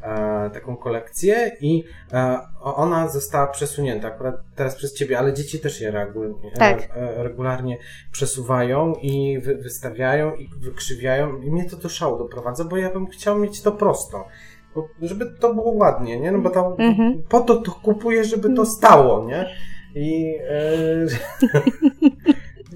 e, 0.02 0.50
taką 0.50 0.78
kolekcję 0.78 1.52
i 1.62 1.84
e, 2.14 2.40
ona 2.62 3.10
została 3.10 3.48
przesunięta 3.48 4.08
akurat 4.08 4.36
teraz 4.58 4.76
przez 4.76 4.94
ciebie, 4.94 5.20
ale 5.20 5.34
dzieci 5.34 5.60
też 5.60 5.82
je 5.82 5.92
regularnie, 5.92 6.52
tak. 6.52 6.90
e, 6.96 7.24
regularnie 7.24 7.78
przesuwają 8.12 8.94
i 9.02 9.40
wy, 9.40 9.56
wystawiają 9.56 10.36
i 10.36 10.50
wykrzywiają 10.60 11.42
i 11.42 11.52
mnie 11.52 11.70
to 11.70 11.78
do 11.78 11.90
szału 11.90 12.18
doprowadza, 12.18 12.64
bo 12.64 12.78
ja 12.78 12.90
bym 12.90 13.08
chciał 13.08 13.40
mieć 13.40 13.62
to 13.62 13.72
prosto. 13.72 14.28
Bo, 14.76 14.90
żeby 15.02 15.26
to 15.40 15.54
było 15.54 15.72
ładnie, 15.72 16.20
nie? 16.20 16.32
No 16.32 16.40
bo 16.40 16.50
to, 16.50 16.76
mhm. 16.80 17.24
po 17.30 17.40
to 17.40 17.56
to 17.56 17.72
kupuję, 17.72 18.24
żeby 18.24 18.54
to 18.54 18.66
stało, 18.66 19.26
nie? 19.26 19.50
I, 19.96 20.36
e, 20.50 21.08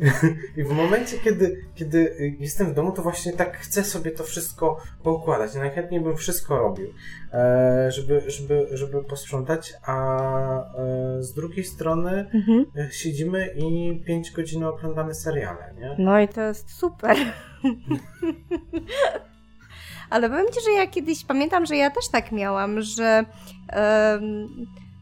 I 0.57 0.63
w 0.63 0.69
momencie, 0.69 1.17
kiedy, 1.17 1.65
kiedy 1.75 2.15
jestem 2.39 2.71
w 2.71 2.73
domu, 2.73 2.91
to 2.91 3.01
właśnie 3.01 3.33
tak 3.33 3.57
chcę 3.57 3.83
sobie 3.83 4.11
to 4.11 4.23
wszystko 4.23 4.77
poukładać. 5.03 5.55
Najchętniej 5.55 6.01
bym 6.01 6.17
wszystko 6.17 6.57
robił, 6.57 6.87
e, 7.33 7.91
żeby, 7.91 8.23
żeby, 8.27 8.67
żeby 8.71 9.03
posprzątać, 9.03 9.73
a 9.85 10.17
e, 10.59 11.23
z 11.23 11.33
drugiej 11.33 11.65
strony 11.65 12.29
mhm. 12.33 12.65
E, 12.75 12.91
siedzimy 12.91 13.49
i 13.55 13.99
5 14.05 14.31
godzin 14.31 14.63
oglądamy 14.63 15.13
seriale, 15.15 15.73
nie? 15.79 15.95
No 15.97 16.19
i 16.19 16.27
to 16.27 16.41
jest 16.41 16.71
super. 16.71 17.17
Ale 20.09 20.29
powiem 20.29 20.45
Ci, 20.53 20.61
że 20.65 20.71
ja 20.71 20.87
kiedyś 20.87 21.25
pamiętam, 21.25 21.65
że 21.65 21.75
ja 21.75 21.89
też 21.89 22.09
tak 22.11 22.31
miałam, 22.31 22.81
że 22.81 23.25
um, 23.75 24.47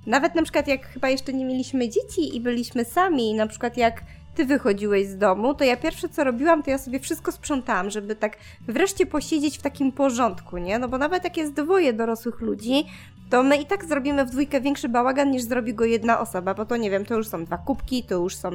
nawet 0.06 0.36
na 0.36 0.44
przykład 0.44 0.68
jak 0.68 0.86
chyba 0.86 1.10
jeszcze 1.10 1.34
nie 1.34 1.46
mieliśmy 1.46 1.90
dzieci 1.90 2.36
i 2.36 2.42
byliśmy 2.42 2.86
sami, 2.86 3.34
na 3.34 3.48
przykład 3.48 3.78
jak 3.78 4.04
ty 4.40 4.46
wychodziłeś 4.46 5.08
z 5.08 5.18
domu, 5.18 5.54
to 5.54 5.64
ja 5.64 5.78
pierwsze 5.78 6.10
co 6.10 6.24
robiłam, 6.24 6.64
to 6.64 6.72
ja 6.72 6.78
sobie 6.78 7.00
wszystko 7.00 7.32
sprzątałam, 7.32 7.90
żeby 7.90 8.16
tak 8.16 8.38
wreszcie 8.68 9.06
posiedzieć 9.06 9.58
w 9.58 9.62
takim 9.62 9.92
porządku, 9.92 10.58
nie? 10.58 10.80
No 10.80 10.88
bo 10.88 10.98
nawet 10.98 11.24
jak 11.24 11.38
jest 11.38 11.54
dwoje 11.54 11.94
dorosłych 11.94 12.42
ludzi, 12.42 12.86
to 13.30 13.44
my 13.44 13.58
i 13.58 13.66
tak 13.66 13.86
zrobimy 13.86 14.26
w 14.26 14.30
dwójkę 14.30 14.62
większy 14.62 14.90
bałagan 14.90 15.32
niż 15.32 15.44
zrobi 15.44 15.74
go 15.74 15.86
jedna 15.86 16.20
osoba, 16.20 16.54
bo 16.54 16.66
to 16.66 16.78
nie 16.78 16.92
wiem, 16.92 17.06
to 17.06 17.16
już 17.16 17.28
są 17.28 17.46
dwa 17.46 17.58
kubki, 17.58 18.04
to 18.04 18.16
już 18.16 18.36
są 18.36 18.52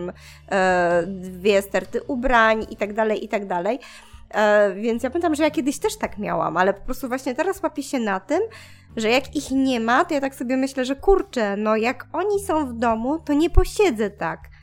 e, 0.51 1.03
dwie 1.07 1.63
sterty 1.63 2.03
ubrań 2.03 2.67
i 2.71 2.77
tak 2.77 2.93
dalej, 2.93 3.25
i 3.25 3.29
tak 3.29 3.47
dalej. 3.47 3.79
E, 4.31 4.75
więc 4.75 5.03
ja 5.03 5.11
pamiętam, 5.11 5.35
że 5.35 5.43
ja 5.43 5.51
kiedyś 5.51 5.79
też 5.79 5.97
tak 5.97 6.19
miałam, 6.19 6.57
ale 6.57 6.75
po 6.75 6.81
prostu 6.81 7.09
właśnie 7.09 7.35
teraz 7.35 7.63
łapię 7.63 7.83
się 7.83 7.99
na 7.99 8.21
tym, 8.21 8.41
że 8.97 9.11
jak 9.11 9.37
ich 9.37 9.51
nie 9.51 9.81
ma, 9.81 10.05
to 10.05 10.15
ja 10.15 10.21
tak 10.21 10.35
sobie 10.35 10.57
myślę, 10.57 10.85
że 10.85 10.97
kurczę, 10.97 11.57
no 11.57 11.77
jak 11.77 12.07
oni 12.13 12.41
są 12.41 12.67
w 12.67 12.73
domu, 12.73 13.19
to 13.19 13.33
nie 13.33 13.51
posiedzę 13.51 14.11
tak 14.11 14.54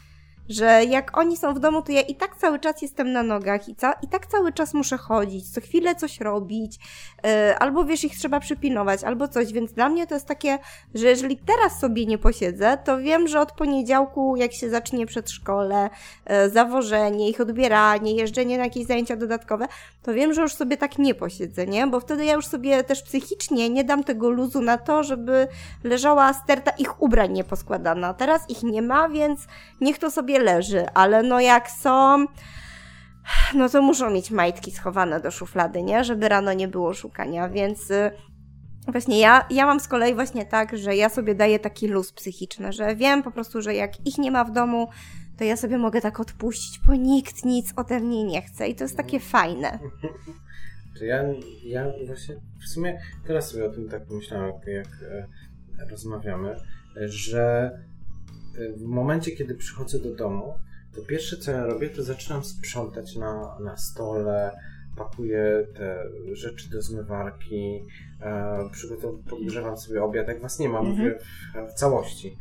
że 0.52 0.84
jak 0.86 1.18
oni 1.18 1.38
są 1.38 1.54
w 1.54 1.60
domu, 1.60 1.82
to 1.82 1.92
ja 1.92 2.02
i 2.02 2.16
tak 2.16 2.36
cały 2.36 2.60
czas 2.60 2.82
jestem 2.82 3.12
na 3.12 3.24
nogach 3.24 3.70
i, 3.70 3.76
ca- 3.76 3.96
i 4.02 4.08
tak 4.08 4.28
cały 4.28 4.54
czas 4.54 4.74
muszę 4.74 4.98
chodzić, 4.98 5.50
co 5.50 5.62
chwilę 5.62 5.96
coś 5.96 6.20
robić, 6.20 6.80
yy, 7.24 7.58
albo 7.58 7.86
wiesz, 7.86 8.04
ich 8.04 8.18
trzeba 8.18 8.40
przypilnować, 8.40 9.04
albo 9.04 9.28
coś, 9.28 9.54
więc 9.54 9.74
dla 9.74 9.90
mnie 9.90 10.08
to 10.08 10.14
jest 10.14 10.28
takie, 10.28 10.60
że 10.96 11.08
jeżeli 11.08 11.38
teraz 11.38 11.80
sobie 11.80 12.06
nie 12.06 12.18
posiedzę, 12.18 12.78
to 12.84 12.98
wiem, 12.98 13.28
że 13.28 13.40
od 13.40 13.52
poniedziałku, 13.52 14.36
jak 14.36 14.54
się 14.54 14.70
zacznie 14.70 15.06
przedszkole, 15.06 15.90
yy, 16.30 16.50
zawożenie, 16.50 17.30
ich 17.30 17.42
odbieranie, 17.42 18.16
jeżdżenie 18.16 18.58
na 18.58 18.64
jakieś 18.64 18.86
zajęcia 18.86 19.16
dodatkowe, 19.16 19.68
to 20.04 20.14
wiem, 20.14 20.34
że 20.34 20.42
już 20.42 20.54
sobie 20.54 20.78
tak 20.78 20.98
nie 20.98 21.16
posiedzę, 21.16 21.68
nie? 21.68 21.88
Bo 21.88 22.00
wtedy 22.00 22.26
ja 22.26 22.34
już 22.34 22.48
sobie 22.48 22.84
też 22.84 23.04
psychicznie 23.04 23.70
nie 23.70 23.84
dam 23.84 24.04
tego 24.04 24.30
luzu 24.30 24.62
na 24.62 24.78
to, 24.78 25.04
żeby 25.04 25.48
leżała 25.84 26.34
sterta 26.34 26.72
ich 26.72 27.02
ubrań 27.02 27.32
nieposkładana. 27.32 28.14
Teraz 28.14 28.50
ich 28.50 28.64
nie 28.64 28.82
ma, 28.82 29.10
więc 29.10 29.40
niech 29.82 29.98
to 30.00 30.12
sobie 30.12 30.40
leży, 30.42 30.86
ale 30.94 31.24
no 31.24 31.40
jak 31.40 31.72
są, 31.72 32.26
no 33.56 33.70
to 33.70 33.82
muszą 33.82 34.10
mieć 34.10 34.32
majtki 34.32 34.72
schowane 34.72 35.20
do 35.20 35.32
szuflady, 35.32 35.84
nie? 35.84 36.04
Żeby 36.04 36.30
rano 36.30 36.54
nie 36.54 36.68
było 36.68 36.94
szukania, 36.94 37.50
więc 37.50 37.92
y, 37.92 38.12
właśnie 38.88 39.20
ja, 39.20 39.46
ja 39.50 39.66
mam 39.66 39.80
z 39.80 39.88
kolei 39.88 40.14
właśnie 40.14 40.46
tak, 40.46 40.78
że 40.78 40.96
ja 40.96 41.10
sobie 41.10 41.36
daję 41.36 41.60
taki 41.60 41.88
luz 41.88 42.14
psychiczny, 42.14 42.74
że 42.74 42.96
wiem 42.96 43.24
po 43.24 43.32
prostu, 43.32 43.62
że 43.62 43.74
jak 43.74 44.08
ich 44.08 44.18
nie 44.18 44.32
ma 44.32 44.44
w 44.44 44.52
domu, 44.52 44.90
to 45.38 45.44
ja 45.44 45.58
sobie 45.58 45.78
mogę 45.78 46.02
tak 46.02 46.20
odpuścić, 46.20 46.80
bo 46.88 46.96
nikt 46.96 47.46
nic 47.46 47.74
ode 47.76 48.00
mnie 48.00 48.24
nie 48.24 48.42
chce 48.42 48.68
i 48.68 48.76
to 48.76 48.84
jest 48.84 48.98
takie 48.98 49.20
fajne. 49.20 49.80
To 51.00 51.06
ja, 51.06 51.24
ja 51.64 51.86
właśnie 52.06 52.36
w 52.36 52.70
sumie 52.70 53.00
teraz 53.28 53.50
sobie 53.50 53.66
o 53.66 53.70
tym 53.70 53.90
tak 53.90 54.10
myślałem, 54.10 54.48
jak, 54.48 54.68
jak 54.68 54.88
e, 55.82 55.90
rozmawiamy, 55.90 56.56
że 57.06 57.72
w 58.78 58.82
momencie, 58.82 59.32
kiedy 59.32 59.56
przychodzę 59.56 60.00
do 60.00 60.16
domu, 60.16 60.54
to 60.96 61.02
pierwsze 61.02 61.38
co 61.38 61.52
ja 61.52 61.66
robię, 61.66 61.90
to 61.90 62.04
zaczynam 62.04 62.44
sprzątać 62.44 63.16
na, 63.16 63.60
na 63.60 63.78
stole, 63.78 64.52
pakuję 64.96 65.68
te 65.74 66.04
rzeczy 66.32 66.70
do 66.70 66.82
zmywarki, 66.82 67.86
e, 68.22 68.70
przygotowuję, 68.72 69.24
podgrzewam 69.30 69.78
sobie 69.78 70.04
obiad, 70.04 70.28
jak 70.28 70.42
was 70.42 70.60
nie 70.60 70.70
mam 70.70 70.86
mhm. 70.86 71.14
w, 71.20 71.72
w, 71.72 71.74
całości. 71.74 72.38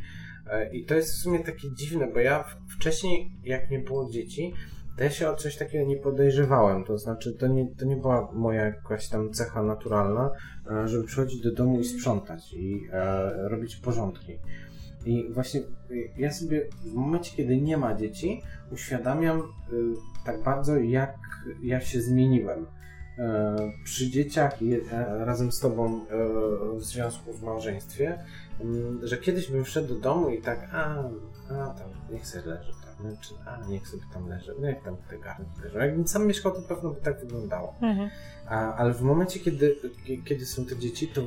E, 0.51 0.77
I 0.77 0.85
to 0.85 0.95
jest 0.95 1.13
w 1.13 1.23
sumie 1.23 1.39
takie 1.39 1.75
dziwne, 1.75 2.07
bo 2.07 2.21
ja 2.21 2.45
wcześniej, 2.79 3.31
jak 3.45 3.71
nie 3.71 3.79
było 3.79 4.11
dzieci, 4.11 4.55
to 4.97 5.05
ja 5.05 5.11
się 5.11 5.31
o 5.31 5.37
coś 5.37 5.57
takiego 5.57 5.85
nie 5.85 5.97
podejrzewałem. 5.97 6.85
To 6.85 6.99
znaczy, 6.99 7.33
to 7.33 7.47
nie, 7.47 7.75
to 7.77 7.85
nie 7.85 7.97
była 7.97 8.33
moja 8.33 8.65
jakaś 8.65 9.09
tam 9.09 9.33
cecha 9.33 9.63
naturalna, 9.63 10.31
e, 10.71 10.89
żeby 10.89 11.05
przychodzić 11.05 11.43
do 11.43 11.53
domu 11.53 11.81
i 11.81 11.85
sprzątać 11.85 12.53
i 12.53 12.89
e, 12.93 13.49
robić 13.49 13.77
porządki. 13.77 14.39
I 15.07 15.33
właśnie 15.33 15.61
y, 15.61 16.11
ja 16.19 16.33
sobie 16.33 16.67
w 16.85 16.95
momencie, 16.95 17.37
kiedy 17.37 17.61
nie 17.61 17.77
ma 17.77 17.95
dzieci, 17.95 18.43
uświadamiam 18.73 19.39
y, 19.39 19.43
tak 20.25 20.43
bardzo, 20.43 20.77
jak 20.77 21.19
ja 21.63 21.81
się 21.81 22.01
zmieniłem. 22.01 22.67
E, 23.21 23.57
przy 23.85 24.11
dzieciach 24.11 24.63
i 24.63 24.75
e, 24.75 24.81
razem 25.25 25.53
z 25.53 25.61
tobą 25.61 26.01
e, 26.01 26.79
w 26.79 26.85
związku, 26.85 27.33
w 27.33 27.43
małżeństwie, 27.43 28.25
mm, 28.61 29.01
że 29.03 29.19
kiedyś 29.19 29.51
bym 29.51 29.65
wszedł 29.65 29.89
do 29.89 30.01
domu 30.01 30.31
i 30.31 30.43
tak, 30.43 30.69
a, 30.73 31.05
a 31.49 31.75
tam 31.75 31.89
niech 32.11 32.27
sobie 32.27 32.45
leży, 32.45 32.73
tam, 32.73 33.17
czy 33.21 33.35
a 33.47 33.67
niech 33.69 33.89
sobie 33.89 34.03
tam 34.13 34.29
leży, 34.29 34.55
no 34.61 34.69
jak 34.69 34.85
tam 34.85 34.97
te 35.11 35.19
garnki 35.19 35.61
leżą. 35.63 35.79
Jakbym 35.79 36.09
sam 36.09 36.27
mieszkał, 36.27 36.53
to 36.53 36.63
pewno 36.63 36.91
by 36.91 37.01
tak 37.01 37.21
wyglądało. 37.21 37.75
Mhm. 37.81 38.11
A, 38.49 38.75
ale 38.75 38.95
w 38.95 39.03
momencie, 39.03 39.41
kiedy, 39.41 39.77
kiedy 40.25 40.47
są 40.47 40.65
te 40.65 40.77
dzieci, 40.77 41.09
to 41.09 41.23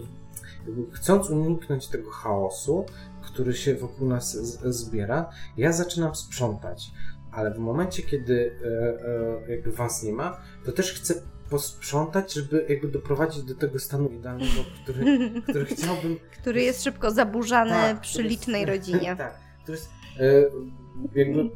chcąc 0.92 1.30
uniknąć 1.30 1.88
tego 1.88 2.12
chaosu, 2.12 2.86
który 3.22 3.54
się 3.54 3.76
wokół 3.76 4.08
nas 4.08 4.32
zbiera, 4.64 5.30
ja 5.58 5.72
zaczynam 5.72 6.16
sprzątać. 6.16 6.92
Ale 7.32 7.54
w 7.54 7.58
momencie, 7.58 8.04
kiedy 8.04 8.56
e, 8.64 9.48
e, 9.48 9.52
jakby 9.52 9.72
was 9.72 10.04
nie 10.04 10.14
ma, 10.14 10.38
to 10.66 10.72
też 10.72 10.94
chcę 10.94 11.14
posprzątać, 11.50 12.34
żeby 12.34 12.66
jakby 12.70 12.88
doprowadzić 12.88 13.44
do 13.44 13.56
tego 13.56 13.80
stanu 13.80 14.10
idealnego, 14.10 14.64
który, 14.84 15.32
który 15.42 15.66
chciałbym. 15.66 16.20
Który 16.42 16.62
jest 16.62 16.84
szybko 16.84 17.12
zaburzany 17.12 17.72
tak, 17.72 18.02
przy 18.02 18.24
licznej 18.24 18.62
jest, 18.62 18.74
rodzinie. 18.74 19.16
Tak, 19.18 19.40
jest 19.68 19.90
e, 20.20 20.24
jakby 21.16 21.50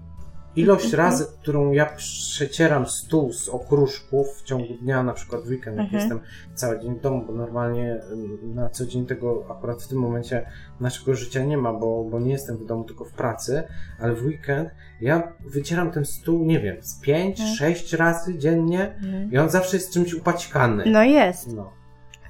ilość 0.58 0.94
razy, 0.94 1.26
którą 1.42 1.72
ja 1.72 1.86
przecieram 1.86 2.86
stół 2.86 3.34
z 3.34 3.50
okruszków 3.50 4.28
w 4.38 4.44
ciągu 4.44 4.74
dnia, 4.82 5.04
na 5.04 5.14
przykład 5.14 5.42
w 5.42 5.48
weekend, 5.48 5.78
jak 5.78 5.86
mhm. 5.86 6.02
jestem 6.02 6.20
cały 6.54 6.80
dzień 6.80 6.96
w 6.96 7.02
domu, 7.02 7.24
bo 7.28 7.34
normalnie 7.34 8.02
na 8.44 8.70
co 8.70 8.86
dzień 8.86 9.06
tego 9.06 9.46
akurat 9.50 9.84
w 9.84 9.88
tym 9.88 10.00
momencie 10.00 10.50
naszego 10.80 11.16
życia 11.16 11.46
nie 11.46 11.58
ma, 11.58 11.74
bo, 11.74 12.04
bo 12.04 12.20
nie 12.20 12.32
jestem 12.32 12.58
w 12.58 12.66
domu, 12.66 12.84
tylko 12.84 13.06
w 13.06 13.12
pracy, 13.12 13.64
ale 14.00 14.14
w 14.14 14.26
weekend 14.26 14.70
ja 15.02 15.34
wycieram 15.46 15.92
ten 15.92 16.06
stół, 16.06 16.46
nie 16.46 16.60
wiem, 16.60 16.78
z 16.82 17.00
5, 17.02 17.42
6 17.58 17.94
mhm. 17.94 18.10
razy 18.10 18.38
dziennie 18.38 18.96
mhm. 18.96 19.32
i 19.32 19.38
on 19.38 19.50
zawsze 19.50 19.78
jest 19.78 19.94
czymś 19.94 20.14
upaćkany. 20.14 20.84
No 20.88 21.04
jest. 21.04 21.54
No. 21.54 21.72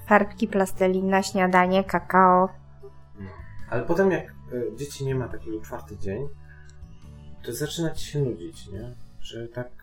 Farbki, 0.07 0.47
plastelina, 0.47 1.23
śniadanie, 1.23 1.83
kakao. 1.83 2.49
No. 3.19 3.29
Ale 3.69 3.83
potem 3.83 4.11
jak 4.11 4.33
y, 4.53 4.75
dzieci 4.75 5.05
nie 5.05 5.15
ma 5.15 5.27
takiego 5.27 5.61
czwarty 5.61 5.97
dzień, 5.97 6.27
to 7.43 7.53
zaczyna 7.53 7.89
ci 7.89 8.05
się 8.05 8.19
nudzić, 8.19 8.67
nie? 8.67 8.93
Że 9.21 9.47
tak 9.47 9.76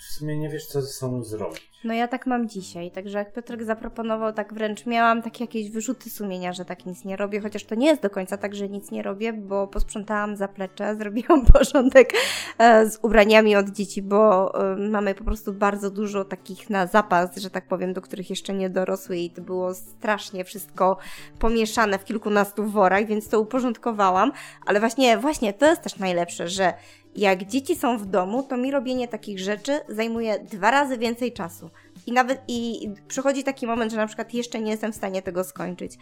w 0.00 0.12
sumie 0.12 0.38
nie 0.38 0.48
wiesz, 0.48 0.66
co 0.66 0.82
ze 0.82 0.88
sobą 0.88 1.24
zrobić. 1.24 1.70
No 1.84 1.94
ja 1.94 2.08
tak 2.08 2.26
mam 2.26 2.48
dzisiaj, 2.48 2.90
także 2.90 3.18
jak 3.18 3.32
Piotrek 3.32 3.64
zaproponował, 3.64 4.32
tak 4.32 4.54
wręcz 4.54 4.86
miałam 4.86 5.22
takie 5.22 5.44
jakieś 5.44 5.70
wyrzuty 5.70 6.10
sumienia, 6.10 6.52
że 6.52 6.64
tak 6.64 6.86
nic 6.86 7.04
nie 7.04 7.16
robię, 7.16 7.40
chociaż 7.40 7.64
to 7.64 7.74
nie 7.74 7.86
jest 7.86 8.02
do 8.02 8.10
końca 8.10 8.36
tak, 8.36 8.54
że 8.54 8.68
nic 8.68 8.90
nie 8.90 9.02
robię, 9.02 9.32
bo 9.32 9.66
posprzątałam 9.66 10.36
zaplecze, 10.36 10.94
zrobiłam 10.98 11.46
porządek 11.46 12.12
e, 12.58 12.90
z 12.90 12.98
ubraniami 13.02 13.56
od 13.56 13.70
dzieci, 13.70 14.02
bo 14.02 14.54
e, 14.72 14.76
mamy 14.76 15.14
po 15.14 15.24
prostu 15.24 15.52
bardzo 15.52 15.90
dużo 15.90 16.24
takich 16.24 16.70
na 16.70 16.86
zapas, 16.86 17.36
że 17.36 17.50
tak 17.50 17.68
powiem, 17.68 17.92
do 17.92 18.00
których 18.00 18.30
jeszcze 18.30 18.54
nie 18.54 18.70
dorosły 18.70 19.16
i 19.16 19.30
to 19.30 19.42
było 19.42 19.74
strasznie 19.74 20.44
wszystko 20.44 20.96
pomieszane 21.38 21.98
w 21.98 22.04
kilkunastu 22.04 22.64
worach, 22.64 23.06
więc 23.06 23.28
to 23.28 23.40
uporządkowałam, 23.40 24.32
ale 24.66 24.80
właśnie, 24.80 25.18
właśnie 25.18 25.52
to 25.52 25.66
jest 25.66 25.82
też 25.82 25.96
najlepsze, 25.96 26.48
że 26.48 26.74
jak 27.16 27.44
dzieci 27.44 27.76
są 27.76 27.98
w 27.98 28.06
domu, 28.06 28.42
to 28.42 28.56
mi 28.56 28.70
robienie 28.70 29.08
takich 29.08 29.38
rzeczy 29.38 29.80
zajmuje 29.88 30.38
dwa 30.38 30.70
razy 30.70 30.98
więcej 30.98 31.32
czasu. 31.32 31.70
I 32.06 32.12
nawet 32.12 32.40
i 32.48 32.90
przychodzi 33.08 33.44
taki 33.44 33.66
moment, 33.66 33.92
że 33.92 33.98
na 33.98 34.06
przykład 34.06 34.34
jeszcze 34.34 34.60
nie 34.60 34.70
jestem 34.70 34.92
w 34.92 34.96
stanie 34.96 35.22
tego 35.22 35.44
skończyć. 35.44 35.98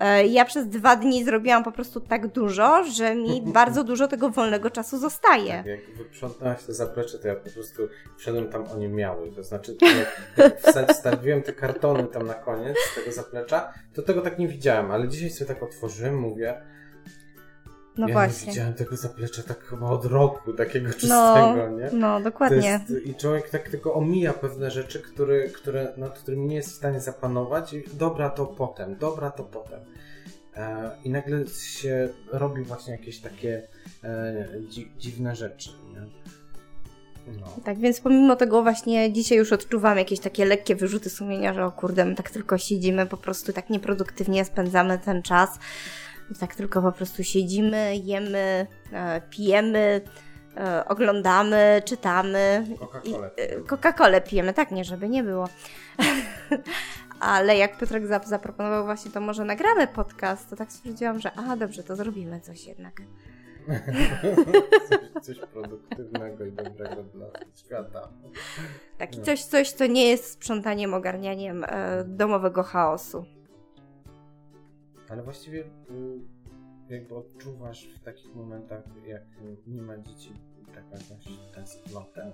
E, 0.00 0.26
ja 0.26 0.44
przez 0.44 0.68
dwa 0.68 0.96
dni 0.96 1.24
zrobiłam 1.24 1.64
po 1.64 1.72
prostu 1.72 2.00
tak 2.00 2.26
dużo, 2.26 2.84
że 2.84 3.14
mi 3.14 3.42
bardzo 3.60 3.84
dużo 3.84 4.08
tego 4.08 4.30
wolnego 4.30 4.70
czasu 4.70 4.98
zostaje. 4.98 5.52
Tak, 5.52 5.66
jak 5.66 5.96
wyprzątnęłaś 5.96 6.62
te 6.62 6.74
zaplecze, 6.74 7.18
to 7.18 7.28
ja 7.28 7.36
po 7.36 7.50
prostu 7.50 7.88
wszedłem 8.16 8.48
tam, 8.48 8.64
oni 8.74 8.88
miały. 8.88 9.32
To 9.32 9.42
znaczy, 9.42 9.76
jak 10.36 10.60
wstawiłem 10.94 11.42
te 11.42 11.52
kartony 11.52 12.04
tam 12.04 12.26
na 12.26 12.34
koniec 12.34 12.76
tego 12.94 13.12
zaplecza, 13.12 13.72
to 13.94 14.02
tego 14.02 14.20
tak 14.20 14.38
nie 14.38 14.48
widziałem, 14.48 14.90
ale 14.90 15.08
dzisiaj 15.08 15.30
sobie 15.30 15.48
tak 15.48 15.62
otworzyłem, 15.62 16.18
mówię, 16.18 16.60
no 17.96 18.08
ja 18.08 18.12
właśnie. 18.12 18.46
nie 18.46 18.52
widziałem 18.52 18.74
tego 18.74 18.96
zaplecza 18.96 19.42
tak 19.42 19.64
chyba 19.64 19.90
od 19.90 20.04
roku, 20.04 20.52
takiego 20.52 20.90
czystego, 20.90 21.56
no, 21.56 21.68
nie? 21.68 21.90
No, 21.92 22.20
dokładnie. 22.20 22.80
Jest, 22.88 23.06
I 23.06 23.14
człowiek 23.14 23.50
tak 23.50 23.68
tylko 23.68 23.94
omija 23.94 24.32
pewne 24.32 24.70
rzeczy, 24.70 25.00
które, 25.00 25.48
które, 25.48 25.92
nad 25.96 26.18
którymi 26.18 26.46
nie 26.46 26.56
jest 26.56 26.70
w 26.70 26.74
stanie 26.74 27.00
zapanować 27.00 27.72
i 27.72 27.84
dobra 27.92 28.30
to 28.30 28.46
potem, 28.46 28.96
dobra 28.96 29.30
to 29.30 29.44
potem. 29.44 29.80
E, 30.56 30.90
I 31.04 31.10
nagle 31.10 31.46
się 31.46 32.08
robi 32.32 32.62
właśnie 32.62 32.92
jakieś 32.92 33.20
takie 33.20 33.68
e, 34.04 34.48
dzi 34.68 34.92
dziwne 34.98 35.36
rzeczy, 35.36 35.70
nie? 35.92 36.00
No. 37.40 37.46
Tak, 37.64 37.78
więc 37.78 38.00
pomimo 38.00 38.36
tego 38.36 38.62
właśnie 38.62 39.12
dzisiaj 39.12 39.38
już 39.38 39.52
odczuwam 39.52 39.98
jakieś 39.98 40.20
takie 40.20 40.44
lekkie 40.44 40.76
wyrzuty 40.76 41.10
sumienia, 41.10 41.54
że 41.54 41.64
o 41.64 41.72
kurde, 41.72 42.04
my 42.04 42.14
tak 42.14 42.30
tylko 42.30 42.58
siedzimy, 42.58 43.06
po 43.06 43.16
prostu 43.16 43.52
tak 43.52 43.70
nieproduktywnie 43.70 44.44
spędzamy 44.44 44.98
ten 44.98 45.22
czas. 45.22 45.58
Tak 46.38 46.54
tylko 46.54 46.82
po 46.82 46.92
prostu 46.92 47.24
siedzimy, 47.24 47.96
jemy, 47.96 48.66
e, 48.92 49.20
pijemy, 49.30 50.00
e, 50.56 50.84
oglądamy, 50.88 51.82
czytamy. 51.84 52.66
Coca-Colę 53.66 54.16
e, 54.16 54.20
pijemy, 54.20 54.54
tak, 54.54 54.70
nie, 54.70 54.84
żeby 54.84 55.08
nie 55.08 55.22
było. 55.22 55.48
Ale 57.20 57.56
jak 57.56 57.78
Piotrek 57.78 58.06
zaproponował 58.26 58.84
właśnie, 58.84 59.10
to 59.10 59.20
może 59.20 59.44
nagramy 59.44 59.86
podcast, 59.86 60.50
to 60.50 60.56
tak 60.56 60.72
stwierdziłam, 60.72 61.20
że 61.20 61.32
a 61.32 61.56
dobrze, 61.56 61.82
to 61.82 61.96
zrobimy 61.96 62.40
coś 62.40 62.66
jednak. 62.66 63.02
coś, 64.88 65.22
coś 65.22 65.38
produktywnego 65.38 66.44
i 66.44 66.52
dobrego 66.52 67.02
dla 67.14 67.26
świata. 67.54 68.08
Tak, 68.98 69.16
no. 69.16 69.24
coś, 69.24 69.44
coś, 69.44 69.72
co 69.72 69.86
nie 69.86 70.08
jest 70.08 70.32
sprzątaniem, 70.32 70.94
ogarnianiem 70.94 71.64
e, 71.64 72.04
domowego 72.04 72.62
chaosu. 72.62 73.24
Ale 75.10 75.22
właściwie 75.22 75.60
y, 75.60 75.64
jakby 76.88 77.16
odczuwasz 77.16 77.84
w 77.84 78.00
takich 78.04 78.34
momentach, 78.34 78.84
jak 79.06 79.22
nie 79.66 79.82
ma 79.82 79.98
dzieci, 79.98 80.32
taką 80.74 80.90
jakąś 80.90 81.54
tęsknotę? 81.54 82.32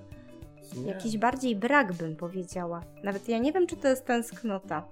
Jakiś 0.87 1.19
bardziej 1.19 1.57
brak 1.57 1.93
bym 1.93 2.17
powiedziała. 2.17 2.83
Nawet 3.05 3.29
ja 3.29 3.39
nie 3.39 3.53
wiem, 3.53 3.67
czy 3.67 3.77
to 3.77 3.89
jest 3.89 4.05
tęsknota, 4.05 4.89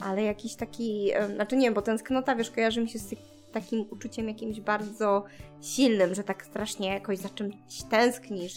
ale 0.00 0.22
jakiś 0.22 0.54
taki, 0.54 1.10
znaczy 1.34 1.56
nie 1.56 1.72
bo 1.72 1.82
tęsknota, 1.82 2.36
wiesz, 2.36 2.50
kojarzy 2.50 2.80
mi 2.80 2.88
się 2.88 2.98
z 2.98 3.14
takim 3.52 3.86
uczuciem 3.90 4.28
jakimś 4.28 4.60
bardzo 4.60 5.24
silnym, 5.62 6.14
że 6.14 6.24
tak 6.24 6.44
strasznie 6.44 6.88
jakoś 6.88 7.18
za 7.18 7.28
czymś 7.28 7.54
tęsknisz. 7.90 8.54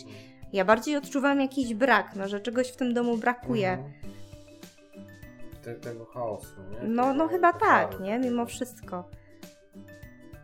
Ja 0.54 0.66
bardziej 0.66 0.96
odczuwam 0.96 1.42
jakiś 1.42 1.74
brak, 1.74 2.16
no, 2.16 2.28
że 2.28 2.40
czegoś 2.40 2.68
w 2.68 2.76
tym 2.76 2.94
domu 2.94 3.18
brakuje. 3.18 3.70
Mhm 3.70 4.17
te, 5.68 5.76
tego 5.76 6.06
chaosu, 6.06 6.56
nie? 6.72 6.88
No, 6.88 7.14
no 7.14 7.28
chyba 7.28 7.54
tak, 7.54 8.00
nie? 8.00 8.20
Mimo 8.20 8.46
wszystko. 8.46 9.10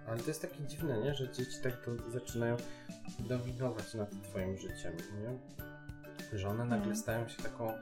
Ale 0.07 0.19
to 0.19 0.27
jest 0.27 0.41
takie 0.41 0.63
dziwne, 0.63 0.97
nie? 0.97 1.13
Że 1.13 1.29
dzieci 1.29 1.57
tak 1.63 1.85
to 1.85 1.91
zaczynają 2.11 2.57
dominować 3.19 3.93
nad 3.93 4.09
twoim 4.23 4.57
życiem, 4.57 4.93
nie? 5.21 6.39
Że 6.39 6.49
one 6.49 6.63
nagle 6.63 6.77
mhm. 6.77 6.95
stają 6.95 7.27
się 7.27 7.43
taką 7.43 7.73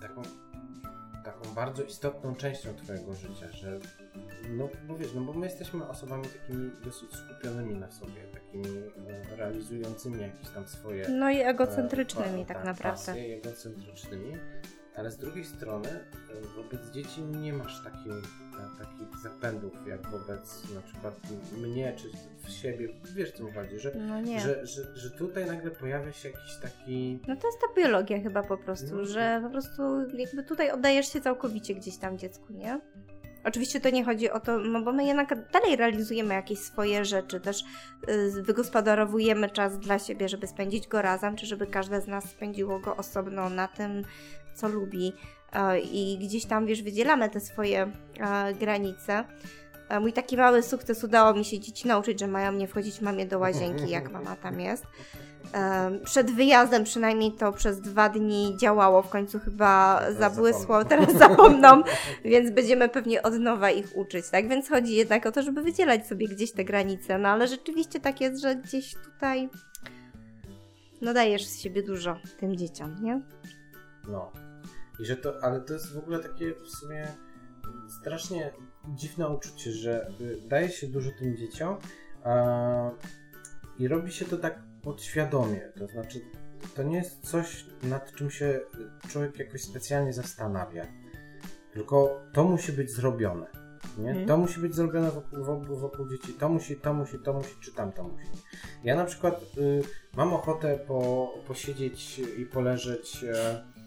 taką 0.00 0.22
taką 1.24 1.54
bardzo 1.54 1.82
istotną 1.82 2.34
częścią 2.34 2.74
twojego 2.74 3.14
życia, 3.14 3.48
że 3.52 3.78
no 4.50 4.68
bo 4.88 4.96
wiesz, 4.96 5.14
no 5.14 5.20
bo 5.20 5.32
my 5.32 5.46
jesteśmy 5.46 5.88
osobami 5.88 6.24
takimi 6.24 6.70
dosyć 6.84 7.10
skupionymi 7.12 7.74
na 7.74 7.90
sobie, 7.90 8.22
takimi 8.32 8.78
e, 8.78 9.36
realizującymi 9.36 10.20
jakieś 10.22 10.48
tam 10.48 10.68
swoje... 10.68 11.08
No 11.08 11.30
i 11.30 11.40
egocentrycznymi 11.40 12.42
e, 12.42 12.46
tak, 12.46 12.56
tak 12.56 12.66
naprawdę. 12.66 13.06
Pasje, 13.06 13.36
egocentrycznymi, 13.36 14.36
ale 14.98 15.10
z 15.10 15.16
drugiej 15.16 15.44
strony 15.44 15.88
e, 15.88 16.02
wobec 16.56 16.90
dzieci 16.90 17.22
nie 17.22 17.52
masz 17.52 17.84
takich, 17.84 18.12
e, 18.12 18.78
takich 18.78 19.18
zapędów 19.22 19.72
jak 19.86 20.06
wobec 20.06 20.74
na 20.74 20.80
przykład 20.80 21.14
mnie 21.58 21.94
czy 21.96 22.08
w 22.46 22.50
siebie. 22.50 22.88
Wiesz 23.14 23.32
co 23.32 23.44
mi 23.44 23.52
chodzi, 23.52 23.78
że, 23.78 23.92
no 23.94 24.40
że, 24.40 24.66
że, 24.66 24.96
że, 24.96 25.10
tutaj 25.10 25.46
nagle 25.46 25.70
pojawia 25.70 26.12
się 26.12 26.28
jakiś 26.28 26.56
taki... 26.62 27.18
No 27.28 27.36
to 27.36 27.46
jest 27.46 27.58
ta 27.60 27.82
biologia 27.82 28.22
chyba 28.22 28.42
po 28.42 28.56
prostu, 28.56 28.96
no. 28.96 29.06
że 29.06 29.40
po 29.44 29.50
prostu 29.50 29.82
jakby 30.16 30.42
tutaj 30.42 30.70
oddajesz 30.70 31.12
się 31.12 31.20
całkowicie 31.20 31.74
gdzieś 31.74 31.96
tam 31.96 32.18
dziecku, 32.18 32.52
nie? 32.52 32.80
Oczywiście 33.44 33.80
to 33.80 33.90
nie 33.90 34.04
chodzi 34.04 34.30
o 34.30 34.40
to, 34.40 34.58
no 34.58 34.82
bo 34.82 34.92
my 34.92 35.04
jednak 35.04 35.50
dalej 35.50 35.76
realizujemy 35.76 36.34
jakieś 36.34 36.58
swoje 36.58 37.04
rzeczy, 37.04 37.40
też 37.40 37.64
y, 38.08 38.42
wygospodarowujemy 38.42 39.50
czas 39.50 39.78
dla 39.78 39.98
siebie, 39.98 40.28
żeby 40.28 40.46
spędzić 40.46 40.88
go 40.88 41.02
razem, 41.02 41.36
czy 41.36 41.46
żeby 41.46 41.66
każde 41.66 42.00
z 42.00 42.06
nas 42.06 42.24
spędziło 42.24 42.78
go 42.78 42.96
osobno 42.96 43.50
na 43.50 43.68
tym, 43.68 44.04
co 44.58 44.68
lubi 44.68 45.12
e, 45.52 45.80
i 45.80 46.18
gdzieś 46.18 46.46
tam, 46.46 46.66
wiesz, 46.66 46.82
wydzielamy 46.82 47.30
te 47.30 47.40
swoje 47.40 47.92
e, 48.20 48.54
granice. 48.54 49.24
E, 49.88 50.00
mój 50.00 50.12
taki 50.12 50.36
mały 50.36 50.62
sukces 50.62 51.04
udało 51.04 51.34
mi 51.34 51.44
się 51.44 51.60
dzieci 51.60 51.88
nauczyć, 51.88 52.20
że 52.20 52.26
mają 52.26 52.52
nie 52.52 52.68
wchodzić 52.68 53.00
mamie 53.00 53.26
do 53.26 53.38
łazienki, 53.38 53.90
jak 53.90 54.10
mama 54.12 54.36
tam 54.36 54.60
jest. 54.60 54.86
Przed 56.04 56.30
wyjazdem 56.30 56.84
przynajmniej 56.84 57.32
to 57.32 57.52
przez 57.52 57.80
dwa 57.80 58.08
dni 58.08 58.56
działało, 58.60 59.02
w 59.02 59.08
końcu 59.08 59.38
chyba 59.38 60.02
zabłysło, 60.18 60.84
teraz 60.84 61.12
zapomną, 61.12 61.82
więc 62.24 62.50
będziemy 62.50 62.88
pewnie 62.88 63.22
od 63.22 63.34
nowa 63.34 63.70
ich 63.70 63.96
uczyć, 63.96 64.30
tak? 64.30 64.48
Więc 64.48 64.68
chodzi 64.68 64.94
jednak 64.94 65.26
o 65.26 65.32
to, 65.32 65.42
żeby 65.42 65.62
wydzielać 65.62 66.06
sobie 66.06 66.28
gdzieś 66.28 66.52
te 66.52 66.64
granice, 66.64 67.18
no 67.18 67.28
ale 67.28 67.48
rzeczywiście 67.48 68.00
tak 68.00 68.20
jest, 68.20 68.42
że 68.42 68.56
gdzieś 68.56 68.94
tutaj 68.94 69.48
no 71.00 71.14
dajesz 71.14 71.46
z 71.46 71.60
siebie 71.60 71.82
dużo 71.82 72.16
tym 72.40 72.56
dzieciom, 72.56 72.96
nie? 73.02 73.20
No, 74.08 74.32
i 75.00 75.04
że 75.04 75.16
to, 75.16 75.44
ale 75.44 75.60
to 75.60 75.72
jest 75.72 75.94
w 75.94 75.98
ogóle 75.98 76.18
takie 76.18 76.54
w 76.54 76.68
sumie 76.68 77.08
strasznie 78.00 78.52
dziwne 78.88 79.28
uczucie, 79.28 79.72
że 79.72 80.10
y, 80.20 80.40
daje 80.48 80.68
się 80.68 80.86
dużo 80.86 81.10
tym 81.18 81.36
dzieciom 81.36 81.76
a, 82.24 82.90
i 83.78 83.88
robi 83.88 84.12
się 84.12 84.24
to 84.24 84.36
tak 84.36 84.58
podświadomie. 84.82 85.60
To 85.78 85.86
znaczy, 85.86 86.20
to 86.76 86.82
nie 86.82 86.96
jest 86.96 87.20
coś, 87.30 87.66
nad 87.82 88.12
czym 88.12 88.30
się 88.30 88.60
człowiek 89.08 89.38
jakoś 89.38 89.62
specjalnie 89.62 90.12
zastanawia. 90.12 90.86
Tylko 91.72 92.20
to 92.32 92.44
musi 92.44 92.72
być 92.72 92.90
zrobione. 92.90 93.46
Nie? 93.98 94.12
Hmm. 94.12 94.28
To 94.28 94.36
musi 94.36 94.60
być 94.60 94.74
zrobione 94.74 95.10
wokół, 95.10 95.44
wokół, 95.44 95.76
wokół, 95.76 96.08
dzieci. 96.08 96.32
To 96.32 96.48
musi, 96.48 96.76
to 96.76 96.94
musi, 96.94 97.18
to 97.18 97.32
musi, 97.32 97.54
czy 97.60 97.72
tam 97.72 97.92
to 97.92 98.02
musi. 98.02 98.24
Ja 98.84 98.96
na 98.96 99.04
przykład 99.04 99.40
y, 99.58 99.82
mam 100.16 100.32
ochotę 100.32 100.78
po, 100.78 101.28
posiedzieć 101.46 102.18
i 102.18 102.46
poleżeć. 102.46 103.24
Y, 103.24 103.77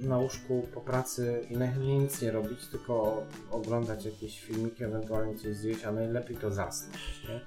na 0.00 0.18
łóżku 0.18 0.68
po 0.74 0.80
pracy 0.80 1.46
i 1.50 1.56
najchętniej 1.56 1.98
nic 1.98 2.22
nie 2.22 2.30
robić, 2.30 2.66
tylko 2.66 3.22
oglądać 3.50 4.04
jakieś 4.04 4.40
filmiki, 4.40 4.84
ewentualnie 4.84 5.36
coś 5.36 5.56
zjeść, 5.56 5.84
a 5.84 5.92
najlepiej 5.92 6.36
to 6.36 6.50
zasnąć. 6.50 7.22
Nie? 7.28 7.40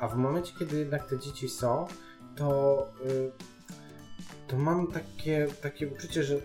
A 0.00 0.08
w 0.08 0.16
momencie, 0.16 0.52
kiedy 0.58 0.78
jednak 0.78 1.08
te 1.08 1.18
dzieci 1.18 1.48
są, 1.48 1.86
to, 2.36 2.78
y, 3.06 3.30
to 4.48 4.56
mam 4.56 4.86
takie, 4.86 5.48
takie 5.62 5.88
uczucie, 5.88 6.22
że, 6.22 6.36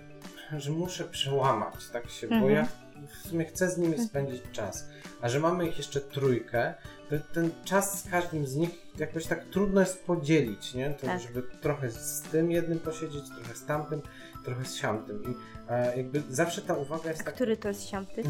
że 0.57 0.71
muszę 0.71 1.03
przełamać 1.03 1.89
tak 1.93 2.09
się, 2.09 2.27
mhm. 2.27 2.41
bo 2.41 2.49
ja 2.49 2.67
w 3.07 3.27
sumie 3.27 3.45
chcę 3.45 3.71
z 3.71 3.77
nimi 3.77 3.93
mhm. 3.93 4.07
spędzić 4.07 4.41
czas. 4.51 4.89
A 5.21 5.29
że 5.29 5.39
mamy 5.39 5.67
ich 5.67 5.77
jeszcze 5.77 6.01
trójkę, 6.01 6.73
to 7.09 7.15
ten 7.33 7.51
czas 7.65 8.03
z 8.03 8.09
każdym 8.09 8.47
z 8.47 8.55
nich 8.55 8.69
jakoś 8.97 9.25
tak 9.25 9.45
trudno 9.45 9.81
jest 9.81 10.03
podzielić, 10.03 10.73
nie? 10.73 10.89
To, 10.89 11.07
tak. 11.07 11.21
Żeby 11.21 11.43
trochę 11.61 11.91
z 11.91 12.21
tym 12.21 12.51
jednym 12.51 12.79
posiedzieć, 12.79 13.23
trochę 13.29 13.55
z 13.55 13.65
tamtym, 13.65 14.01
trochę 14.43 14.65
z 14.65 14.75
siamtym. 14.75 15.23
I 15.23 15.35
e, 15.69 15.97
jakby 15.97 16.23
zawsze 16.29 16.61
ta 16.61 16.73
uwaga 16.73 17.09
jest 17.09 17.23
tak... 17.23 17.35
Który 17.35 17.57
to 17.57 17.67
jest 17.67 17.87
siamty? 17.87 18.23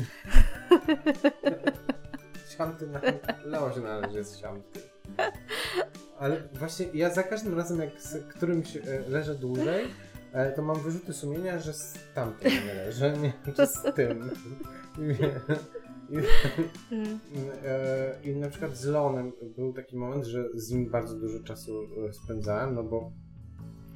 siamty 2.57 2.87
na... 2.87 3.01
Leon 3.45 3.73
się 3.73 3.81
należy 3.81 4.17
jest 4.17 4.39
siamty. 4.39 4.79
Ale 6.19 6.41
właśnie 6.53 6.85
ja 6.93 7.13
za 7.13 7.23
każdym 7.23 7.57
razem, 7.57 7.79
jak 7.79 8.01
z 8.01 8.27
którymś 8.27 8.77
e, 8.77 8.81
leżę 9.09 9.35
dłużej, 9.35 9.85
e, 10.33 10.51
to 10.51 10.61
mam 10.61 10.79
wyrzuty 10.79 11.13
sumienia, 11.13 11.59
że 11.59 11.73
z 11.73 11.93
tamtym 12.15 12.51
nie 12.51 12.73
leżę, 12.73 13.13
nie, 13.17 13.33
czy 13.55 13.67
z 13.67 13.95
tym. 13.95 14.29
I, 16.11 16.15
Mm. 16.95 17.19
e, 17.65 18.23
I 18.23 18.35
na 18.35 18.49
przykład 18.49 18.75
z 18.77 18.85
Leonem 18.85 19.31
był 19.55 19.73
taki 19.73 19.97
moment, 19.97 20.25
że 20.25 20.43
z 20.53 20.71
nim 20.71 20.89
bardzo 20.91 21.15
dużo 21.15 21.43
czasu 21.43 21.81
e, 22.09 22.13
spędzałem, 22.13 22.75
no 22.75 22.83
bo 22.83 23.11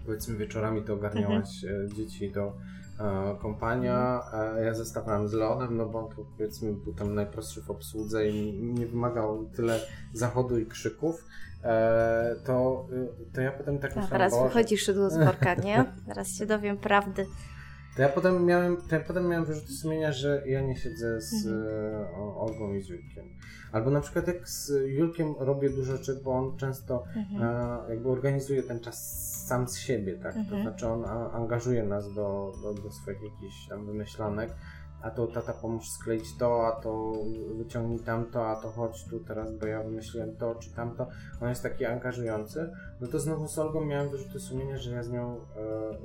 powiedzmy 0.05 0.37
wieczorami 0.37 0.83
to 0.83 0.93
ogarniałaś 0.93 1.63
e, 1.63 1.95
dzieci 1.95 2.31
do 2.31 2.53
e, 2.99 3.35
kompania, 3.41 4.21
a 4.33 4.59
ja 4.59 4.73
zostawałem 4.73 5.27
z 5.27 5.33
Leonem, 5.33 5.77
no 5.77 5.85
bo 5.85 5.99
on 5.99 6.15
to 6.15 6.25
powiedzmy 6.37 6.73
był 6.73 6.93
tam 6.93 7.15
najprostszy 7.15 7.61
w 7.61 7.71
obsłudze 7.71 8.29
i 8.29 8.63
nie 8.63 8.85
wymagał 8.87 9.45
tyle 9.55 9.79
zachodu 10.13 10.59
i 10.59 10.65
krzyków, 10.65 11.25
e, 11.63 12.35
to, 12.45 12.85
to 13.33 13.41
ja 13.41 13.51
potem 13.51 13.79
tak 13.79 13.91
A 13.91 14.01
myślałem, 14.01 14.09
teraz 14.11 14.43
wychodzi 14.43 14.77
szydło 14.77 15.09
z 15.09 15.17
worka, 15.17 15.55
nie? 15.55 15.85
Teraz 16.07 16.27
się 16.37 16.45
dowiem 16.45 16.77
prawdy. 16.77 17.25
To 17.95 18.01
ja 18.01 18.09
potem 18.09 18.45
miałem, 18.45 18.77
to 18.77 18.95
ja 18.95 19.01
potem 19.01 19.27
miałem 19.27 19.45
wyrzuty 19.45 19.73
sumienia, 19.73 20.11
że 20.11 20.43
ja 20.45 20.61
nie 20.61 20.75
siedzę 20.75 21.21
z 21.21 21.45
Mhm. 21.47 21.63
e, 22.03 22.15
Olgą 22.15 22.73
i 22.73 22.81
z 22.81 22.89
Julkiem. 22.89 23.25
Albo 23.71 23.89
na 23.89 24.01
przykład 24.01 24.27
jak 24.27 24.49
z 24.49 24.71
Julkiem 24.85 25.35
robię 25.39 25.69
dużo 25.69 25.97
rzeczy, 25.97 26.21
bo 26.23 26.31
on 26.31 26.57
często 26.57 27.03
Mhm. 27.15 27.43
e, 27.43 27.89
jakby 27.89 28.09
organizuje 28.09 28.63
ten 28.63 28.79
czas 28.79 29.23
sam 29.47 29.67
z 29.67 29.77
siebie, 29.77 30.13
tak? 30.17 30.33
To 30.33 30.39
Mhm. 30.39 30.61
znaczy 30.61 30.87
on 30.87 31.05
a, 31.05 31.31
angażuje 31.31 31.83
nas 31.83 32.13
do, 32.13 32.53
do, 32.61 32.73
do 32.73 32.91
swoich 32.91 33.21
jakichś 33.23 33.67
tam 33.67 33.85
wymyślanek. 33.85 34.49
A 35.03 35.11
to 35.11 35.27
tata 35.27 35.53
pomóż 35.53 35.89
skleić 35.89 36.37
to, 36.37 36.67
a 36.67 36.81
to 36.81 37.13
wyciągnij 37.57 37.99
tamto, 37.99 38.47
a 38.49 38.55
to 38.55 38.71
chodź 38.71 39.05
tu 39.09 39.19
teraz, 39.19 39.57
bo 39.57 39.65
ja 39.65 39.83
wymyśliłem 39.83 40.35
to 40.35 40.55
czy 40.55 40.73
tamto. 40.73 41.07
On 41.41 41.49
jest 41.49 41.63
taki 41.63 41.85
angażujący. 41.85 42.71
No 43.01 43.07
to 43.07 43.19
znowu 43.19 43.47
z 43.47 43.59
Olgą 43.59 43.85
miałem 43.85 44.09
wyrzuty 44.09 44.39
sumienia, 44.39 44.77
że 44.77 44.91
ja 44.91 45.03
z 45.03 45.11
nią, 45.11 45.37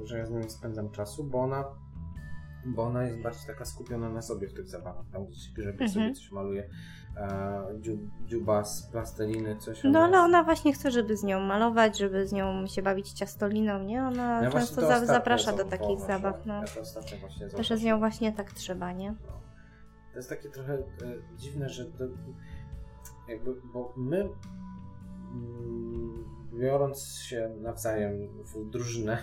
e, 0.03 0.07
że 0.07 0.19
ja 0.19 0.27
z 0.27 0.31
nią 0.31 0.39
nie 0.39 0.51
spędzam 0.51 0.91
czasu, 0.91 1.25
bo 1.25 1.39
ona 1.39 1.65
bo 2.67 2.83
ona 2.83 3.05
jest 3.05 3.23
bardziej 3.23 3.47
taka 3.47 3.65
skupiona 3.65 4.09
na 4.09 4.23
sobie 4.23 4.49
w 4.49 4.55
tych 4.55 4.69
zabawach. 4.69 5.07
Tam 5.13 5.27
gdzieś 5.27 5.53
grzebie 5.53 5.85
Mhm. 5.85 5.91
sobie 5.91 6.15
coś 6.15 6.33
maluje, 6.33 6.69
e, 7.19 7.81
dziu, 7.81 7.99
dziuba 8.27 8.65
z 8.65 8.83
plasteliny, 8.83 9.57
coś. 9.57 9.81
No 9.85 9.99
ale 9.99 10.19
ona 10.19 10.45
właśnie 10.45 10.73
chce, 10.73 10.91
żeby 10.91 11.17
z 11.17 11.25
nią 11.25 11.41
malować, 11.41 11.99
żeby 11.99 12.29
z 12.29 12.33
nią 12.33 12.67
się 12.67 12.83
bawić 12.83 13.13
ciastoliną, 13.13 13.83
nie? 13.83 14.03
Ona 14.03 14.43
Ja 14.43 14.51
często 14.51 14.81
to 14.81 14.89
za, 14.89 15.07
zaprasza 15.07 15.53
do 15.53 15.65
takich 15.65 16.01
zabaw, 16.01 16.47
no. 16.47 16.55
Ja 16.55 16.67
to 16.67 16.81
ostatnio 16.81 17.19
właśnie 17.19 17.49
Też 17.49 17.69
z 17.69 17.83
nią 17.83 17.99
właśnie 17.99 18.33
tak 18.33 18.53
trzeba, 18.53 18.93
nie? 18.93 19.11
No. 19.11 19.39
To 20.13 20.19
jest 20.19 20.29
takie 20.29 20.49
trochę 20.49 20.75
e, 20.75 20.83
dziwne, 21.37 21.69
że 21.69 21.85
to 21.85 22.05
jakby, 23.29 23.55
bo 23.73 23.93
my 23.97 24.29
mm, 25.33 26.25
biorąc 26.53 27.19
się 27.19 27.51
nawzajem 27.61 28.29
w 28.45 28.71
drużynę, 28.71 29.19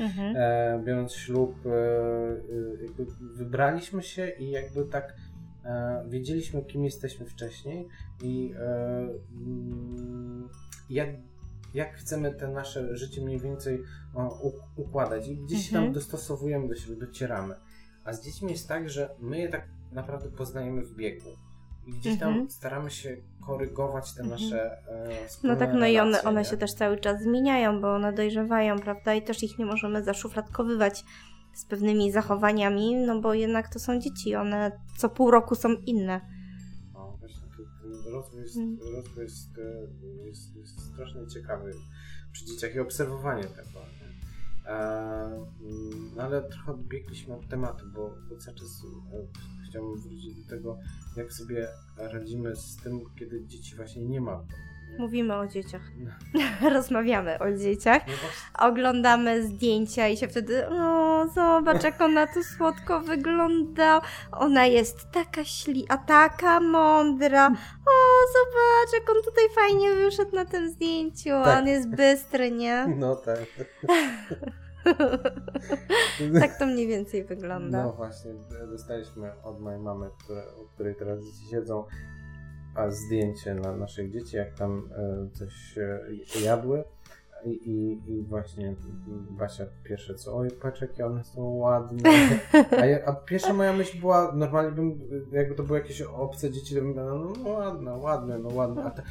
Mhm. 0.00 0.36
e, 0.36 0.82
biorąc 0.84 1.12
ślub, 1.12 1.66
e, 1.66 1.70
e, 1.70 2.82
jakby 2.82 3.06
wybraliśmy 3.20 4.02
się 4.02 4.28
i 4.28 4.50
jakby 4.50 4.84
tak 4.84 5.14
wiedzieliśmy, 6.08 6.62
kim 6.64 6.84
jesteśmy 6.84 7.26
wcześniej 7.26 7.88
i 8.22 8.54
e, 8.58 9.08
mm, 9.32 10.48
jak, 10.90 11.08
jak 11.74 11.94
chcemy 11.94 12.34
te 12.34 12.48
nasze 12.48 12.96
życie 12.96 13.22
mniej 13.24 13.40
więcej 13.40 13.82
układać 14.76 15.28
i 15.28 15.36
gdzieś 15.36 15.66
Mhm. 15.66 15.84
tam 15.84 15.92
dostosowujemy 15.94 16.68
do 16.68 16.74
siebie, 16.74 16.96
docieramy. 16.96 17.54
A 18.04 18.12
z 18.12 18.24
dziećmi 18.24 18.50
jest 18.52 18.68
tak, 18.68 18.90
że 18.90 19.14
my 19.20 19.38
je 19.38 19.48
tak 19.48 19.68
naprawdę 19.92 20.28
poznajemy 20.30 20.82
w 20.82 20.96
biegu. 20.96 21.28
I 21.86 21.90
gdzieś 21.92 22.18
tam 22.18 22.28
Mhm. 22.28 22.50
staramy 22.50 22.90
się 22.90 23.16
korygować 23.46 24.14
te 24.14 24.22
Mhm. 24.22 24.40
nasze 24.40 24.70
e, 24.88 25.08
No 25.44 25.56
tak, 25.56 25.70
no 25.74 25.86
i 25.86 25.98
one, 25.98 26.10
relacje, 26.10 26.28
one 26.28 26.40
nie? 26.40 26.44
się 26.46 26.56
też 26.56 26.74
cały 26.74 26.98
czas 26.98 27.22
zmieniają, 27.22 27.80
bo 27.80 27.94
one 27.94 28.12
dojrzewają, 28.12 28.78
prawda? 28.78 29.14
I 29.14 29.22
też 29.22 29.42
ich 29.42 29.58
nie 29.58 29.66
możemy 29.66 30.04
zaszufladkowywać 30.04 31.04
z 31.54 31.64
pewnymi 31.64 32.12
zachowaniami, 32.12 32.94
no 32.96 33.20
bo 33.20 33.34
jednak 33.34 33.72
to 33.72 33.78
są 33.78 34.00
dzieci, 34.00 34.34
one 34.34 34.72
co 34.96 35.08
pół 35.08 35.30
roku 35.30 35.54
są 35.54 35.68
inne. 35.72 36.20
No 36.94 37.16
właśnie, 37.20 37.42
ten, 37.56 38.12
rozwój, 38.12 38.40
jest, 38.42 38.56
Mm. 38.56 38.78
rozwój 38.96 39.22
jest, 39.24 39.58
e, 39.58 40.24
jest, 40.26 40.56
jest 40.56 40.80
strasznie 40.92 41.26
ciekawy 41.26 41.72
przy 42.32 42.44
dzieciach 42.46 42.74
i 42.74 42.80
obserwowanie 42.80 43.44
tego. 43.44 43.84
E, 44.66 44.76
mm, 44.76 46.10
no 46.16 46.22
ale 46.22 46.42
trochę 46.42 46.72
odbiegliśmy 46.72 47.34
od 47.34 47.48
tematu, 47.48 47.84
bo, 47.94 48.14
bo 48.28 48.36
cały 48.36 48.56
czas 48.56 48.82
e, 49.12 49.26
chciałbym 49.68 50.00
wrócić 50.00 50.42
do 50.42 50.50
tego, 50.50 50.78
jak 51.16 51.32
sobie 51.32 51.68
radzimy 51.96 52.56
z 52.56 52.76
tym, 52.76 53.00
kiedy 53.18 53.46
dzieci 53.46 53.76
właśnie 53.76 54.04
nie 54.04 54.20
ma. 54.20 54.36
w 54.36 54.46
domu, 54.46 54.58
nie? 54.58 54.73
Mówimy 54.98 55.34
o 55.36 55.46
dzieciach. 55.46 55.82
No. 55.98 56.70
Rozmawiamy 56.74 57.38
o 57.38 57.52
dzieciach. 57.52 58.02
No 58.06 58.66
Oglądamy 58.68 59.42
zdjęcia 59.42 60.08
i 60.08 60.16
się 60.16 60.28
wtedy, 60.28 60.68
o, 60.68 61.28
zobacz 61.34 61.84
jak 61.84 62.00
ona 62.00 62.26
tu 62.26 62.42
słodko 62.42 63.00
wygląda. 63.00 64.00
Ona 64.32 64.66
jest 64.66 65.10
taka 65.10 65.44
śli, 65.44 65.86
a 65.88 65.96
taka 65.96 66.60
mądra. 66.60 67.46
O, 67.86 67.94
zobacz 68.32 69.00
jak 69.00 69.10
on 69.10 69.22
tutaj 69.24 69.44
fajnie 69.54 69.94
wyszedł 69.94 70.36
na 70.36 70.44
tym 70.44 70.70
zdjęciu. 70.70 71.30
Tak. 71.44 71.58
on 71.58 71.68
jest 71.68 71.88
bystry, 71.88 72.50
nie? 72.50 72.86
no 72.98 73.16
tak. 73.16 73.38
Tak 76.40 76.58
to 76.58 76.66
mniej 76.66 76.86
więcej 76.86 77.24
wygląda. 77.24 77.82
No 77.82 77.92
właśnie, 77.92 78.34
dostaliśmy 78.70 79.42
od 79.42 79.60
mojej 79.60 79.80
mamy, 79.80 80.10
które, 80.18 80.42
u 80.62 80.68
której 80.68 80.94
teraz 80.94 81.24
dzieci 81.24 81.46
siedzą, 81.50 81.84
a 82.74 82.90
zdjęcie 82.90 83.54
na 83.54 83.76
naszych 83.76 84.12
dzieci, 84.12 84.36
jak 84.36 84.54
tam 84.54 84.88
e, 84.96 85.30
coś 85.32 85.78
e, 85.78 86.00
jadły. 86.44 86.84
I, 87.44 87.50
i, 87.50 88.00
I 88.12 88.22
właśnie 88.22 88.74
Basia 89.30 89.64
pierwsze 89.84 90.14
co, 90.14 90.36
oj 90.36 90.50
patrz 90.50 90.80
jakie 90.80 91.06
one 91.06 91.24
są 91.24 91.42
ładne. 91.42 92.10
A, 92.80 92.86
ja, 92.86 92.98
a 93.06 93.12
pierwsza 93.12 93.52
moja 93.52 93.72
myśl 93.72 94.00
była, 94.00 94.32
normalnie 94.34 94.72
bym, 94.72 95.00
jakby 95.32 95.54
to 95.54 95.62
były 95.62 95.78
jakieś 95.78 96.02
obce 96.02 96.50
dzieci, 96.50 96.74
to 96.74 96.80
bym 96.80 96.94
no, 96.94 97.32
no 97.44 97.50
ładne, 97.50 97.96
ładne, 97.96 98.38
no 98.38 98.48
ładne. 98.48 98.84
A 98.84 98.90
te, 98.90 99.02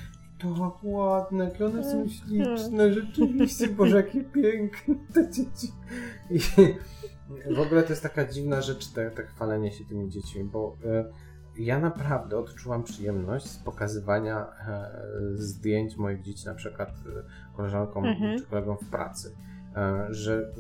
tak 0.42 0.84
ładne, 0.84 1.46
jakie 1.46 1.66
one 1.66 1.84
są 1.84 2.08
śliczne, 2.08 2.94
rzeczywiście, 2.94 3.68
Boże 3.68 3.98
jakie 3.98 4.24
piękne 4.24 4.96
te 5.14 5.30
dzieci. 5.32 5.68
I 6.30 6.40
w 7.56 7.60
ogóle 7.60 7.84
to 7.84 7.90
jest 7.90 8.04
taka 8.04 8.26
dziwna 8.26 8.62
rzecz, 8.62 8.88
te, 8.88 9.12
te 9.12 9.24
chwalenie 9.24 9.72
się 9.72 9.86
tymi 9.86 10.10
dziećmi, 10.10 10.44
bo 10.44 10.76
e, 10.86 11.06
ja 11.58 11.80
naprawdę 11.80 12.38
odczułam 12.38 12.84
przyjemność 12.84 13.46
z 13.46 13.58
pokazywania 13.58 14.38
e, 14.38 14.92
zdjęć 15.36 15.98
moich 15.98 16.22
dzieci, 16.22 16.46
na 16.46 16.56
przykład 16.56 16.90
e, 16.90 17.54
koleżankom 17.56 18.06
Mhm. 18.06 18.40
czy 18.40 18.46
kolegom 18.46 18.78
w 18.78 18.90
pracy, 18.90 19.36
e, 19.76 20.08
że 20.10 20.52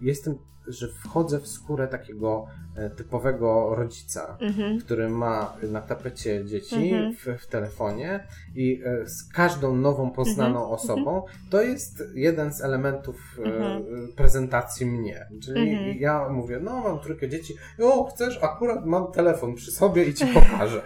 jestem, 0.00 0.38
że 0.68 0.88
wchodzę 0.88 1.40
w 1.40 1.46
skórę 1.48 1.88
takiego 1.88 2.46
e, 2.76 2.90
typowego 2.90 3.74
rodzica, 3.74 4.36
Mhm. 4.40 4.80
który 4.80 5.08
ma 5.08 5.56
na 5.62 5.80
tapecie 5.80 6.44
dzieci 6.44 6.74
Mhm. 6.92 7.14
w, 7.14 7.42
w 7.42 7.46
telefonie 7.46 8.26
i 8.54 8.82
e, 8.84 9.06
z 9.08 9.28
każdą 9.32 9.76
nową 9.76 10.10
poznaną 10.10 10.58
Mhm. 10.60 10.70
osobą 10.74 11.22
to 11.50 11.62
jest 11.62 12.02
jeden 12.14 12.52
z 12.52 12.60
elementów 12.62 13.16
e, 13.38 13.42
Mhm. 13.46 13.84
prezentacji 14.16 14.86
mnie. 14.86 15.26
Czyli 15.42 15.70
Mhm. 15.70 15.96
ja 15.98 16.28
mówię, 16.28 16.60
no 16.62 16.80
mam 16.80 17.00
trójkę 17.00 17.28
dzieci, 17.28 17.54
o 17.82 18.04
chcesz, 18.04 18.38
akurat 18.42 18.86
mam 18.86 19.12
telefon 19.12 19.54
przy 19.54 19.70
sobie 19.70 20.04
i 20.04 20.14
ci 20.14 20.26
pokażę. 20.34 20.82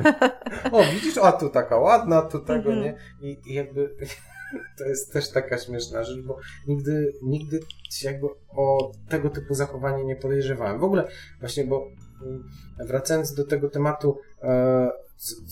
o 0.73 0.85
widzisz, 0.95 1.19
a 1.19 1.33
tu 1.33 1.49
taka 1.49 1.77
ładna, 1.77 2.23
tu 2.23 2.39
tego, 2.39 2.73
Mhm. 2.73 2.83
nie? 2.83 2.95
I, 3.29 3.41
I 3.51 3.55
jakby 3.55 3.95
to 4.79 4.85
jest 4.85 5.13
też 5.13 5.31
taka 5.31 5.59
śmieszna 5.59 6.05
rzecz, 6.05 6.21
bo 6.21 6.39
nigdy, 6.67 7.13
nigdy 7.23 7.61
jakby 8.05 8.27
o 8.49 8.93
tego 9.09 9.31
typu 9.31 9.55
zachowanie 9.55 10.05
nie 10.05 10.17
podejrzewałem. 10.17 10.81
W 10.81 10.85
ogóle 10.85 11.09
właśnie, 11.41 11.65
bo 11.65 11.89
mm, 12.23 12.45
wracając 12.87 13.35
do 13.35 13.45
tego 13.47 13.71
tematu, 13.71 14.19
e, 14.43 14.91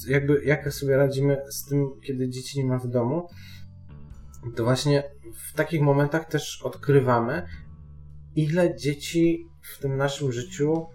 jakby 0.08 0.44
jak 0.44 0.72
sobie 0.72 0.96
radzimy 0.96 1.42
z 1.48 1.64
tym, 1.64 1.90
kiedy 2.06 2.28
dzieci 2.28 2.58
nie 2.58 2.64
ma 2.64 2.78
w 2.78 2.88
domu, 2.88 3.28
to 4.56 4.64
właśnie 4.64 5.02
w 5.50 5.56
takich 5.56 5.80
momentach 5.80 6.28
też 6.28 6.62
odkrywamy, 6.62 7.46
ile 8.36 8.76
dzieci 8.76 9.48
w 9.74 9.78
tym 9.78 9.96
naszym 9.96 10.32
życiu 10.32 10.86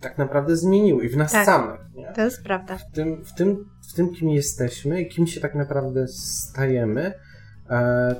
tak 0.00 0.18
naprawdę 0.18 0.56
zmieniły 0.56 1.04
i 1.04 1.08
w 1.08 1.16
nas 1.16 1.32
Tak. 1.32 1.46
samych. 1.46 1.80
Nie? 1.94 2.12
To 2.12 2.24
jest 2.24 2.42
prawda. 2.42 2.78
w 2.78 2.90
tym, 2.92 3.24
w, 3.24 3.34
tym, 3.34 3.70
w 3.92 3.94
tym, 3.94 4.14
kim 4.14 4.28
jesteśmy 4.28 5.02
i 5.02 5.08
kim 5.08 5.26
się 5.26 5.40
tak 5.40 5.54
naprawdę 5.54 6.08
stajemy, 6.08 7.12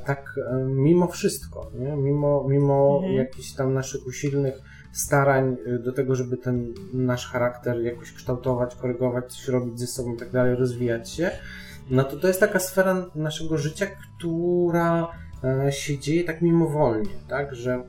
tak 0.07 0.35
e, 0.51 0.57
mimo 0.65 1.07
wszystko, 1.07 1.71
nie? 1.75 1.97
mimo, 1.97 2.45
mimo 2.49 2.97
Mhm. 2.97 3.15
jakichś 3.15 3.53
tam 3.53 3.75
naszych 3.75 4.07
usilnych 4.07 4.55
starań 4.93 5.57
e, 5.67 5.79
do 5.79 5.93
tego, 5.93 6.15
żeby 6.15 6.37
ten 6.37 6.75
nasz 6.93 7.27
charakter 7.33 7.81
jakoś 7.83 8.13
kształtować, 8.13 8.75
korygować, 8.75 9.33
coś 9.33 9.49
robić 9.49 9.81
ze 9.81 9.87
sobą 9.87 10.15
i 10.15 10.17
tak 10.17 10.31
dalej, 10.31 10.55
rozwijać 10.57 11.11
się, 11.11 11.31
no 11.91 12.05
to 12.05 12.17
to 12.17 12.27
jest 12.29 12.41
taka 12.41 12.59
sfera 12.59 13.07
naszego 13.15 13.59
życia, 13.59 13.87
która 13.87 15.09
e, 15.45 15.73
się 15.73 15.99
dzieje 15.99 16.25
tak 16.25 16.43
mimowolnie, 16.43 17.11
tak, 17.29 17.55
że 17.55 17.85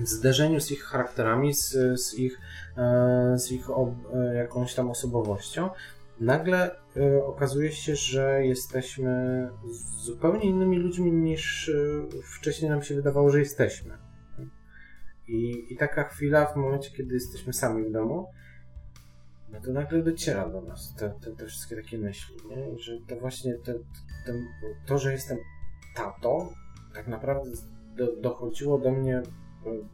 w 0.00 0.08
zderzeniu 0.08 0.60
z 0.60 0.70
ich 0.70 0.82
charakterami, 0.82 1.54
z, 1.54 1.76
z 2.00 2.14
ich, 2.18 2.40
e, 2.76 3.34
z 3.38 3.52
ich 3.52 3.70
ob, 3.70 3.90
e, 4.14 4.34
jakąś 4.34 4.74
tam 4.74 4.90
osobowością, 4.90 5.70
nagle 6.20 6.76
y, 6.96 7.24
okazuje 7.24 7.72
się, 7.72 7.96
że 7.96 8.44
jesteśmy 8.44 9.48
zupełnie 10.04 10.44
innymi 10.44 10.78
ludźmi 10.78 11.12
niż 11.12 11.68
y, 11.68 12.08
wcześniej 12.38 12.70
nam 12.70 12.82
się 12.82 12.94
wydawało, 12.94 13.30
że 13.30 13.38
jesteśmy. 13.38 13.98
I, 15.28 15.66
I 15.72 15.76
taka 15.76 16.04
chwila 16.04 16.46
w 16.46 16.56
momencie, 16.56 16.90
kiedy 16.96 17.14
jesteśmy 17.14 17.52
sami 17.52 17.84
w 17.84 17.92
domu, 17.92 18.26
no 19.52 19.60
to 19.60 19.72
nagle 19.72 20.02
dociera 20.02 20.48
do 20.48 20.62
nas 20.62 20.94
te, 20.94 21.14
te, 21.20 21.36
te 21.36 21.46
wszystkie 21.46 21.76
takie 21.76 21.98
myśli, 21.98 22.36
nie? 22.50 22.78
że 22.78 22.92
to 23.08 23.16
właśnie 23.16 23.54
te, 23.54 23.74
te, 24.26 24.32
to, 24.86 24.98
że 24.98 25.12
jestem 25.12 25.38
tatą, 25.96 26.48
tak 26.94 27.08
naprawdę 27.08 27.50
do, 27.96 28.16
dochodziło 28.16 28.78
do 28.78 28.90
mnie 28.90 29.22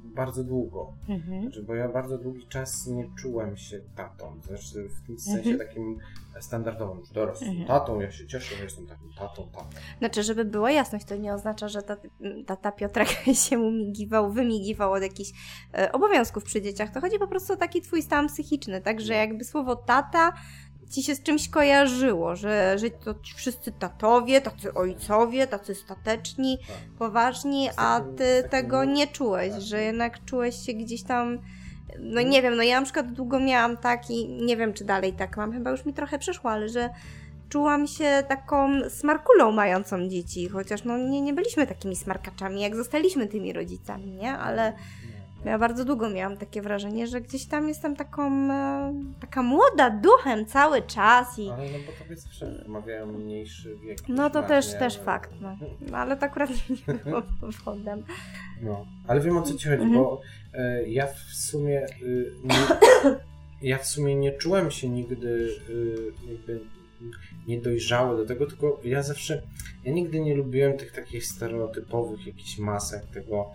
bardzo 0.05 0.45
długo. 0.45 0.93
Mhm. 1.09 1.43
Znaczy, 1.43 1.63
bo 1.63 1.75
ja 1.75 1.89
bardzo 1.89 2.19
długi 2.19 2.47
czas 2.47 2.87
nie 2.87 3.11
czułem 3.17 3.57
się 3.57 3.81
tatą. 3.97 4.41
Znaczy 4.47 4.89
w 4.89 5.07
tym 5.07 5.19
sensie 5.19 5.51
mhm. 5.51 5.69
takim 5.69 5.99
standardowym, 6.41 6.99
już 6.99 7.11
dorosłym 7.11 7.51
mhm. 7.51 7.69
tatą. 7.69 8.01
Ja 8.01 8.11
się 8.11 8.27
cieszę, 8.27 8.57
że 8.57 8.65
jestem 8.65 8.87
takim 8.87 9.13
tatą, 9.19 9.49
tatą. 9.53 9.69
Znaczy, 9.99 10.23
żeby 10.23 10.45
była 10.45 10.71
jasność, 10.71 11.05
to 11.05 11.17
nie 11.17 11.35
oznacza, 11.35 11.69
że 11.69 11.83
tata, 11.83 12.09
tata 12.47 12.73
Piotrek 12.73 13.09
się 13.49 13.59
umigiwał, 13.59 14.33
wymigiwał 14.33 14.93
od 14.93 15.03
jakichś 15.03 15.31
e, 15.75 15.93
obowiązków 15.93 16.45
przy 16.45 16.63
dzieciach. 16.63 16.91
To 16.91 17.01
chodzi 17.01 17.19
po 17.19 17.29
prostu 17.29 17.53
o 17.53 17.57
taki 17.57 17.83
twój 17.83 18.03
stan 18.03 18.29
psychiczny, 18.29 18.81
tak? 18.81 19.01
Że 19.01 19.13
no. 19.13 19.19
jakby 19.19 19.45
słowo 19.45 19.77
tata 19.77 20.33
ci 20.91 21.03
się 21.03 21.15
z 21.15 21.23
czymś 21.23 21.49
kojarzyło, 21.49 22.37
że, 22.37 22.79
że 22.79 22.91
to 22.91 23.15
wszyscy 23.37 23.73
tatowie, 23.73 24.41
tacy 24.41 24.75
ojcowie, 24.75 25.47
tacy 25.47 25.75
stateczni, 25.75 26.59
tak. 26.59 26.77
poważni, 26.99 27.69
a 27.77 28.01
ty 28.17 28.49
tego 28.51 28.85
nie 28.85 29.07
czułeś, 29.07 29.53
tak. 29.53 29.61
że 29.61 29.83
jednak 29.83 30.25
czułeś 30.25 30.57
się 30.67 30.73
gdzieś 30.73 31.03
tam 31.03 31.39
no 31.99 32.23
nie 32.23 32.43
wiem, 32.43 32.57
no 32.57 32.63
ja 32.63 32.81
na 32.81 32.85
przykład 32.85 33.13
długo 33.13 33.41
miałam 33.41 33.77
taki, 33.77 34.29
nie 34.29 34.57
wiem 34.57 34.73
czy 34.73 34.85
dalej 34.85 35.13
tak 35.13 35.37
mam, 35.37 35.53
chyba 35.53 35.71
już 35.71 35.85
mi 35.85 35.95
trochę 35.95 36.19
przeszło, 36.19 36.51
ale 36.51 36.69
że 36.69 36.91
czułam 37.49 37.87
się 37.87 38.23
taką 38.29 38.91
smarkulą 38.91 39.53
mającą 39.53 40.09
dzieci, 40.09 40.49
chociaż 40.49 40.85
no 40.85 40.99
nie, 40.99 41.21
nie 41.21 41.35
byliśmy 41.35 41.67
takimi 41.67 41.97
smarkaczami, 41.97 42.61
jak 42.61 42.77
zostaliśmy 42.77 43.27
tymi 43.27 43.53
rodzicami, 43.53 44.13
nie? 44.13 44.33
Ale 44.33 44.73
ja 45.45 45.59
bardzo 45.59 45.85
długo 45.85 46.11
miałam 46.11 46.37
takie 46.37 46.63
wrażenie, 46.63 47.07
że 47.07 47.21
gdzieś 47.21 47.47
tam 47.47 47.69
jestem 47.69 47.97
taką, 47.97 48.53
e, 48.53 48.95
taka 49.21 49.43
młoda 49.43 49.91
duchem 49.91 50.47
cały 50.47 50.83
czas 50.83 51.39
i... 51.39 51.51
Ale 51.51 51.65
no 51.65 51.79
bo 51.87 52.05
tobie 52.05 52.17
zawsze 52.17 52.63
wymawiają 52.63 53.07
mniejszy 53.07 53.77
wiek. 53.77 53.99
No 54.09 54.31
to 54.31 54.43
też, 54.43 54.71
ale... 54.71 54.79
też 54.79 54.99
fakt, 54.99 55.31
no. 55.41 55.57
no. 55.91 55.99
Ale 55.99 56.17
to 56.17 56.27
akurat 56.27 56.51
nie 56.89 56.95
było 56.95 57.23
powodem. 57.41 58.03
No, 58.63 58.87
ale 59.07 59.21
wiem 59.21 59.37
o 59.37 59.43
co 59.43 59.55
ci 59.55 59.69
chodzi, 59.69 59.83
mhm. 59.83 59.93
bo 59.93 60.21
e, 60.55 60.89
ja 60.89 61.07
w 61.07 61.35
sumie 61.35 61.87
y, 62.03 62.33
nie, 62.45 62.67
ja 63.71 63.79
w 63.79 63.87
sumie 63.87 64.15
nie 64.15 64.33
czułem 64.33 64.71
się 64.71 64.89
nigdy 64.89 65.49
y, 65.71 66.13
jakby 66.29 66.61
niedojrzały 67.47 68.17
do 68.17 68.27
tego, 68.27 68.47
tylko 68.47 68.81
ja 68.85 69.03
zawsze, 69.03 69.43
ja 69.85 69.93
nigdy 69.93 70.21
nie 70.21 70.35
lubiłem 70.35 70.79
tych 70.79 70.93
takich 70.93 71.27
stereotypowych 71.27 72.27
jakichś 72.27 72.59
masek, 72.59 73.07
tego 73.07 73.51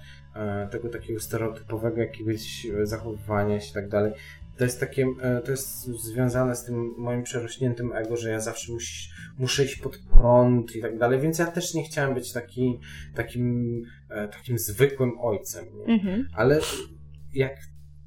tego 0.71 0.89
takiego 0.89 1.19
stereotypowego 1.19 2.01
jakiegoś 2.01 2.67
zachowywania 2.83 3.59
się 3.59 3.71
i 3.71 3.73
tak 3.73 3.89
dalej. 3.89 4.13
To 4.59 4.63
jest 4.63 4.79
takie, 4.79 5.05
e, 5.21 5.41
to 5.41 5.51
jest 5.51 5.85
związane 5.85 6.55
z 6.55 6.63
tym 6.63 6.93
moim 6.97 7.23
przerośniętym 7.23 7.93
ego, 7.93 8.17
że 8.17 8.29
ja 8.29 8.39
zawsze 8.39 8.73
musi, 8.73 9.09
muszę 9.37 9.65
iść 9.65 9.75
pod 9.75 9.97
prąd 9.97 10.75
i 10.75 10.81
tak 10.81 10.97
dalej, 10.97 11.19
więc 11.19 11.39
ja 11.39 11.45
też 11.45 11.73
nie 11.73 11.83
chciałem 11.83 12.13
być 12.13 12.31
taki, 12.31 12.79
takim, 13.15 13.81
e, 14.09 14.27
takim 14.27 14.59
zwykłym 14.59 15.19
ojcem. 15.19 15.65
Mhm. 15.87 16.27
Ale 16.35 16.59
jak 17.33 17.57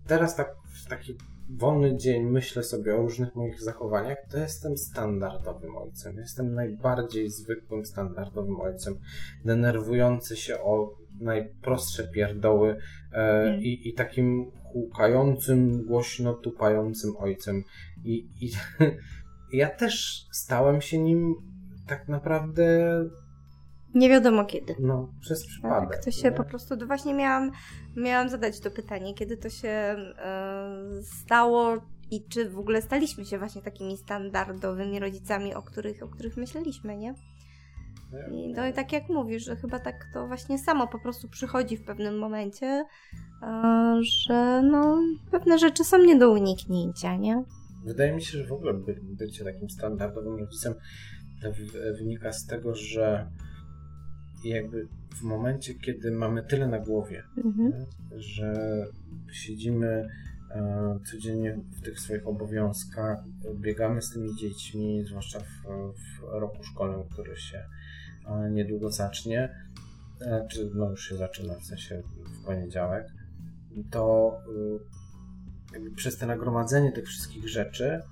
teraz 0.06 0.36
tak 0.36 0.48
w 0.84 0.88
taki 0.88 1.16
wolny 1.50 1.96
dzień 1.96 2.22
myślę 2.22 2.62
sobie 2.62 2.94
o 2.94 3.02
różnych 3.02 3.34
moich 3.34 3.62
zachowaniach, 3.62 4.18
to 4.30 4.38
jestem 4.38 4.78
standardowym 4.78 5.76
ojcem. 5.76 6.16
Jestem 6.16 6.54
najbardziej 6.54 7.30
zwykłym, 7.30 7.86
standardowym 7.86 8.60
ojcem, 8.60 8.98
denerwujący 9.44 10.36
się 10.36 10.60
o 10.60 11.01
najprostsze 11.22 12.08
pierdoły 12.08 12.76
e, 13.12 13.58
i, 13.58 13.88
i 13.88 13.94
takim 13.94 14.50
hukającym, 14.72 15.86
głośno 15.86 16.34
tupającym 16.34 17.16
ojcem. 17.18 17.62
I, 18.04 18.28
i 18.40 18.50
ja 19.62 19.68
też 19.68 20.24
stałem 20.30 20.80
się 20.80 20.98
nim 20.98 21.34
tak 21.86 22.08
naprawdę 22.08 22.98
nie 23.94 24.08
wiadomo 24.08 24.44
kiedy. 24.44 24.74
No, 24.80 25.08
przez 25.20 25.46
przypadek. 25.46 25.90
Tak, 25.90 26.04
to 26.04 26.10
się 26.10 26.30
nie? 26.30 26.32
po 26.32 26.44
prostu, 26.44 26.76
to 26.76 26.86
właśnie 26.86 27.14
miałam, 27.14 27.50
miałam 27.96 28.28
zadać 28.28 28.60
to 28.60 28.70
pytanie, 28.70 29.14
kiedy 29.14 29.36
to 29.36 29.50
się 29.50 29.68
e, 29.68 29.96
stało 31.02 31.76
i 32.10 32.24
czy 32.28 32.50
w 32.50 32.58
ogóle 32.58 32.82
staliśmy 32.82 33.24
się 33.24 33.38
właśnie 33.38 33.62
takimi 33.62 33.96
standardowymi 33.96 34.98
rodzicami, 34.98 35.54
o 35.54 35.62
których, 35.62 36.02
o 36.02 36.08
których 36.08 36.36
myśleliśmy, 36.36 36.96
nie? 36.96 37.14
I, 38.32 38.52
no 38.52 38.66
i 38.66 38.72
tak 38.72 38.92
jak 38.92 39.08
mówisz, 39.08 39.44
że 39.44 39.56
chyba 39.56 39.78
tak 39.78 39.94
to 40.14 40.26
właśnie 40.26 40.58
samo 40.58 40.88
po 40.88 40.98
prostu 40.98 41.28
przychodzi 41.28 41.76
w 41.76 41.84
pewnym 41.84 42.18
momencie, 42.18 42.84
że 44.00 44.62
no, 44.62 45.02
pewne 45.30 45.58
rzeczy 45.58 45.84
są 45.84 45.98
nie 45.98 46.18
do 46.18 46.30
uniknięcia, 46.30 47.16
nie? 47.16 47.44
Wydaje 47.84 48.12
mi 48.12 48.22
się, 48.22 48.38
że 48.38 48.46
w 48.46 48.52
ogóle 48.52 48.74
by, 48.74 49.00
bycie 49.02 49.44
takim 49.44 49.70
standardowym 49.70 50.36
rodzicem 50.36 50.74
wynika 51.98 52.32
z 52.32 52.46
tego, 52.46 52.74
że 52.74 53.30
jakby 54.44 54.88
w 55.16 55.22
momencie, 55.22 55.74
kiedy 55.74 56.10
mamy 56.10 56.42
tyle 56.42 56.68
na 56.68 56.78
głowie, 56.78 57.22
mhm. 57.44 57.72
że 58.16 58.54
siedzimy 59.32 60.08
e, 60.50 60.98
codziennie 61.10 61.58
w 61.70 61.80
tych 61.80 62.00
swoich 62.00 62.26
obowiązkach, 62.26 63.18
biegamy 63.54 64.02
z 64.02 64.12
tymi 64.12 64.36
dziećmi, 64.36 65.04
zwłaszcza 65.04 65.40
w, 65.40 65.44
w 65.94 66.22
roku 66.40 66.62
szkolnym, 66.62 67.08
który 67.08 67.36
się 67.36 67.64
niedługo 68.50 68.90
zacznie, 68.90 69.54
e, 70.20 70.46
czy 70.50 70.70
no 70.74 70.90
już 70.90 71.08
się 71.08 71.16
zaczyna, 71.16 71.54
w 71.54 71.64
sensie 71.64 72.02
w 72.42 72.44
poniedziałek, 72.46 73.06
to 73.90 74.32
y, 75.76 75.90
przez 75.96 76.18
to 76.18 76.26
nagromadzenie 76.26 76.92
tych 76.92 77.06
wszystkich 77.06 77.48
rzeczy, 77.48 78.02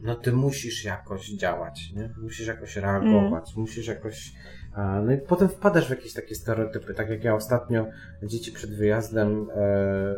no 0.00 0.14
ty 0.14 0.32
musisz 0.32 0.84
jakoś 0.84 1.28
działać, 1.28 1.92
nie? 1.92 2.14
Musisz 2.22 2.46
jakoś 2.46 2.76
reagować, 2.76 3.50
mm. 3.50 3.60
musisz 3.60 3.86
jakoś... 3.86 4.32
No 5.04 5.12
i 5.12 5.18
potem 5.18 5.48
wpadasz 5.48 5.86
w 5.86 5.90
jakieś 5.90 6.12
takie 6.12 6.34
stereotypy, 6.34 6.94
tak 6.94 7.08
jak 7.08 7.24
ja 7.24 7.34
ostatnio 7.34 7.86
dzieci 8.22 8.52
przed 8.52 8.74
wyjazdem 8.74 9.50
e, 9.50 9.54
e, 9.54 10.14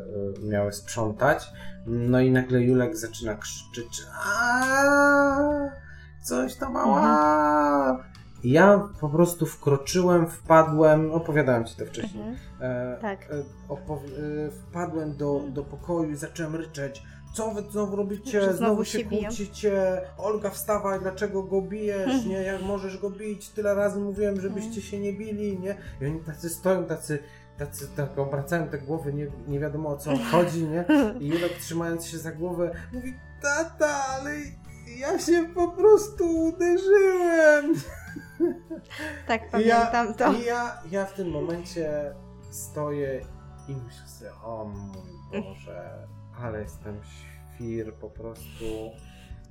miały 0.48 0.72
sprzątać, 0.72 1.50
no 1.86 2.20
i 2.20 2.30
nagle 2.30 2.62
Julek 2.62 2.96
zaczyna 2.96 3.34
krzyczeć 3.34 4.02
coś 6.22 6.54
tam 6.54 6.72
mała, 6.72 6.98
mhm 6.98 7.57
ja 8.44 8.88
po 9.00 9.08
prostu 9.08 9.46
wkroczyłem, 9.46 10.26
wpadłem, 10.26 11.12
opowiadałem 11.12 11.64
ci 11.64 11.76
to 11.76 11.86
wcześniej. 11.86 12.22
Mhm. 12.28 12.38
E, 12.60 12.98
tak. 13.00 13.30
E, 13.30 13.34
e, 13.34 14.50
wpadłem 14.50 15.16
do, 15.16 15.40
do 15.48 15.64
pokoju 15.64 16.10
i 16.10 16.16
zacząłem 16.16 16.56
ryczeć. 16.56 17.02
Co 17.34 17.50
wy 17.50 17.62
znowu 17.70 17.96
robicie? 17.96 18.42
Znowu, 18.42 18.56
znowu 18.56 18.84
się, 18.84 19.04
kłócicie. 19.04 20.00
Olga, 20.18 20.50
wstawaj, 20.50 21.00
dlaczego 21.00 21.42
go 21.42 21.62
bijesz? 21.62 22.24
Nie, 22.24 22.42
jak 22.42 22.62
możesz 22.62 22.98
go 22.98 23.10
bić? 23.10 23.48
Tyle 23.48 23.74
razy 23.74 24.00
mówiłem, 24.00 24.40
żebyście 24.40 24.68
mhm. 24.68 24.86
się 24.86 25.00
nie 25.00 25.12
bili, 25.12 25.58
nie? 25.58 25.76
I 26.00 26.06
oni 26.06 26.20
tacy 26.20 26.48
stoją, 26.48 26.84
tacy 26.84 27.18
tacy 27.58 27.88
tak 27.96 28.18
obracają 28.18 28.68
te 28.68 28.78
głowy, 28.78 29.12
nie, 29.12 29.26
nie 29.48 29.60
wiadomo 29.60 29.88
o 29.88 29.96
co 29.96 30.16
chodzi, 30.30 30.64
nie? 30.64 30.84
I 31.20 31.28
Julek 31.28 31.52
trzymając 31.52 32.06
się 32.06 32.18
za 32.18 32.32
głowę 32.32 32.70
mówi, 32.92 33.14
tata, 33.42 34.04
ale 34.08 34.30
ja 34.98 35.18
się 35.18 35.48
po 35.54 35.68
prostu 35.68 36.44
uderzyłem. 36.44 37.74
Tak, 39.28 39.50
pamiętam 39.50 40.06
ja, 40.06 40.12
to. 40.12 40.32
I 40.32 40.44
ja, 40.44 40.82
ja 40.90 41.06
w 41.06 41.14
tym 41.14 41.30
momencie 41.30 42.14
stoję 42.50 43.20
i 43.68 43.72
myślę 43.72 44.08
sobie, 44.08 44.30
o 44.44 44.64
mój 44.64 45.42
Boże, 45.42 46.06
ale 46.40 46.60
jestem 46.60 47.00
świr, 47.04 47.94
po 47.94 48.10
prostu 48.10 48.64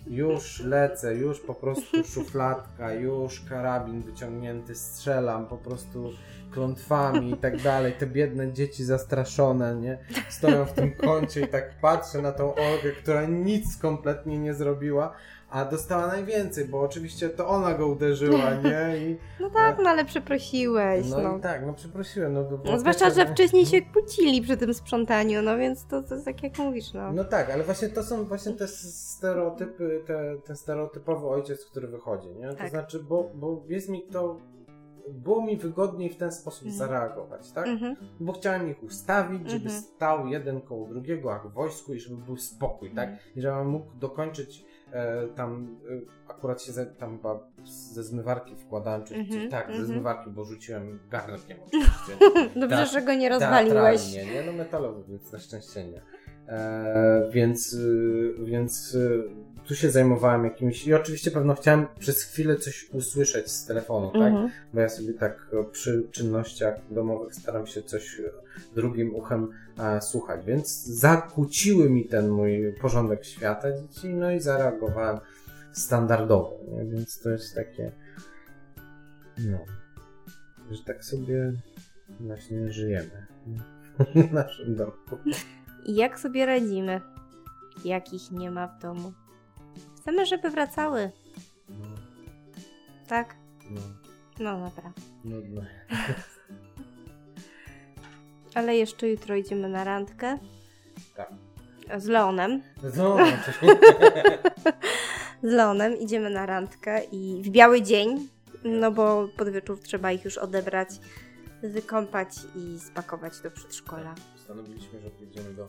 już 0.10 0.60
lecę, 0.60 1.15
już 1.15 1.39
po 1.39 1.56
prostu 1.56 2.03
szufladka, 2.03 2.93
już 2.93 3.41
karabin 3.41 4.01
wyciągnięty, 4.01 4.75
strzelam 4.75 5.45
po 5.45 5.58
prostu 5.58 6.12
klątwami 6.51 7.32
i 7.32 7.38
tak 7.38 7.62
dalej. 7.62 7.93
Te 7.93 8.08
biedne 8.08 8.53
dzieci 8.53 8.84
zastraszone, 8.84 9.75
nie? 9.75 9.97
Stoją 10.30 10.65
w 10.65 10.73
tym 10.73 10.95
kącie 10.95 11.41
i 11.41 11.47
tak 11.47 11.80
patrzę 11.82 12.21
na 12.21 12.32
tą 12.32 12.56
Olgę, 12.56 12.91
która 12.91 13.25
nic 13.25 13.77
kompletnie 13.77 14.39
nie 14.39 14.53
zrobiła, 14.53 15.13
a 15.49 15.65
dostała 15.65 16.07
najwięcej, 16.07 16.65
bo 16.65 16.81
oczywiście 16.81 17.29
to 17.29 17.47
ona 17.47 17.73
go 17.73 17.88
uderzyła, 17.88 18.53
nie? 18.63 18.97
I, 18.97 19.17
no 19.39 19.49
tak, 19.49 19.77
no 19.83 19.89
ale 19.89 20.05
przeprosiłeś. 20.05 21.10
No, 21.10 21.21
no. 21.21 21.38
i 21.38 21.41
tak, 21.41 21.65
no 21.65 21.73
przeprosiłem. 21.73 22.33
No, 22.33 22.43
no 22.65 22.79
zwłaszcza, 22.79 23.10
że 23.10 23.25
wcześniej 23.25 23.65
się 23.65 23.81
kłócili 23.81 24.41
przy 24.41 24.57
tym 24.57 24.73
sprzątaniu, 24.73 25.41
no 25.41 25.57
więc 25.57 25.86
to, 25.86 26.03
to 26.03 26.13
jest 26.13 26.25
tak 26.25 26.43
jak 26.43 26.57
mówisz, 26.57 26.93
no. 26.93 27.12
No 27.13 27.23
tak, 27.23 27.49
ale 27.49 27.63
właśnie 27.63 27.89
to 27.89 28.03
są 28.03 28.25
właśnie 28.25 28.53
te 28.53 28.67
stereotypy, 28.67 30.03
te, 30.07 30.36
ten 30.45 30.55
stereotypowy 30.55 31.27
ojciec, 31.27 31.65
który 31.65 31.88
wychodzi, 31.88 32.27
nie? 32.29 32.47
To 32.47 32.55
tak. 32.55 32.69
znaczy, 32.69 32.99
bo, 32.99 33.31
bo 33.36 33.63
jest 33.67 33.89
mi 33.89 34.03
to 34.03 34.38
było 35.10 35.45
mi 35.45 35.57
wygodniej 35.57 36.10
w 36.10 36.17
ten 36.17 36.31
sposób 36.31 36.67
mhm. 36.67 36.77
zareagować, 36.77 37.51
tak? 37.51 37.67
Mhm. 37.67 37.95
Bo 38.19 38.33
chciałem 38.33 38.69
ich 38.69 38.83
ustawić, 38.83 39.49
żeby 39.49 39.65
mhm. 39.65 39.81
stał 39.81 40.27
jeden 40.27 40.62
koło 40.62 40.88
drugiego, 40.88 41.29
jak 41.29 41.47
w 41.47 41.53
wojsku 41.53 41.93
i 41.93 41.99
żeby 41.99 42.17
był 42.17 42.38
spokój, 42.38 42.91
tak? 42.91 43.10
I 43.36 43.41
żebym 43.41 43.67
mógł 43.67 43.95
dokończyć 43.95 44.60
e, 44.60 44.63
tam 45.36 45.78
e, 46.28 46.32
akurat 46.32 46.62
się 46.62 46.71
ze, 46.71 46.86
tam 46.86 47.17
chyba 47.17 47.39
ze 47.91 48.04
zmywarki 48.04 48.56
wkładałem, 48.56 49.04
czy, 49.04 49.15
Mhm, 49.15 49.41
czy 49.41 49.50
tak, 49.50 49.65
ze 49.65 49.71
mhm. 49.71 49.86
zmywarki, 49.88 50.30
bo 50.30 50.45
rzuciłem 50.45 51.00
garnkiem 51.10 51.58
oczywiście. 51.67 52.26
Dobrze, 52.60 52.78
Tak, 52.78 52.88
że 52.88 53.02
go 53.02 53.13
nie 53.13 53.30
rozwaliłeś. 53.30 54.13
Teatralnie, 54.13 54.34
nie? 54.34 54.43
No 54.45 54.52
metalowy, 54.54 55.04
więc 55.10 55.32
na 55.32 55.39
szczęście 55.39 55.84
nie. 55.84 56.02
E, 56.47 57.30
więc, 57.32 57.73
y, 57.73 58.34
więc 58.43 58.97
tu 59.67 59.75
się 59.75 59.91
zajmowałem 59.91 60.43
jakimś 60.43 60.88
i 60.88 60.93
oczywiście 60.93 61.32
pewno 61.32 61.56
chciałem 61.56 61.88
przez 61.99 62.23
chwilę 62.23 62.56
coś 62.56 62.89
usłyszeć 62.91 63.51
z 63.51 63.65
telefonu, 63.65 64.12
tak? 64.12 64.34
Mhm. 64.34 64.49
Bo 64.73 64.82
ja 64.82 64.89
sobie 64.89 65.13
tak 65.13 65.51
przy 65.71 66.08
czynnościach 66.12 66.75
domowych 66.91 67.36
staram 67.36 67.67
się 67.67 67.84
coś 67.84 68.21
drugim 68.75 69.15
uchem 69.15 69.49
e, 69.80 70.01
słuchać, 70.01 70.45
więc 70.45 70.86
zakłóciły 70.86 71.89
mi 71.89 72.06
ten 72.06 72.30
mój 72.30 72.73
porządek 72.82 73.25
świata 73.25 73.67
dzieci, 73.71 74.08
no 74.13 74.32
i 74.32 74.39
zareagowałem 74.39 75.19
standardowo, 75.71 76.60
nie? 76.67 76.86
więc 76.86 77.19
to 77.19 77.30
jest 77.30 77.56
takie 77.56 77.91
no, 79.38 79.58
że 80.71 80.84
tak 80.84 81.06
sobie 81.06 81.53
właśnie 82.19 82.71
żyjemy 82.71 83.27
w 84.30 84.32
naszym 84.32 84.75
domku. 84.75 85.17
I 85.86 85.95
jak 85.95 86.19
sobie 86.19 86.45
radzimy? 86.45 87.01
Jak 87.86 88.13
ich 88.13 88.32
nie 88.32 88.51
ma 88.51 88.67
w 88.67 88.82
domu? 88.82 89.13
Chcemy, 90.08 90.26
żeby 90.26 90.50
wracały, 90.50 91.12
No, 91.70 91.86
tak? 93.08 93.36
no, 93.70 93.82
No 94.39 94.70
dobra. 94.70 94.91
nudno. 95.24 95.62
Ale 98.56 98.76
jeszcze 98.78 99.10
jutro 99.10 99.36
idziemy 99.36 99.70
na 99.70 99.84
randkę 99.84 100.38
Tak. 101.15 101.30
z 101.98 102.06
Leonem. 102.06 102.62
No, 102.98 103.13
oczywiście. 103.41 103.78
Z 105.43 105.52
Leonem 105.52 105.98
idziemy 105.98 106.30
na 106.30 106.46
randkę 106.46 107.04
i 107.04 107.41
w 107.43 107.50
biały 107.50 107.82
dzień, 107.82 108.28
no 108.63 108.91
bo 108.91 109.28
pod 109.38 109.50
wieczór 109.50 109.80
trzeba 109.84 110.12
ich 110.12 110.26
już 110.26 110.38
odebrać, 110.38 110.89
wykąpać 111.63 112.30
i 112.56 112.80
spakować 112.80 113.39
do 113.39 113.52
przedszkola. 113.52 114.15
Postanowiliśmy, 114.34 115.00
że 115.02 115.10
pójdziemy 115.10 115.54
do 115.54 115.67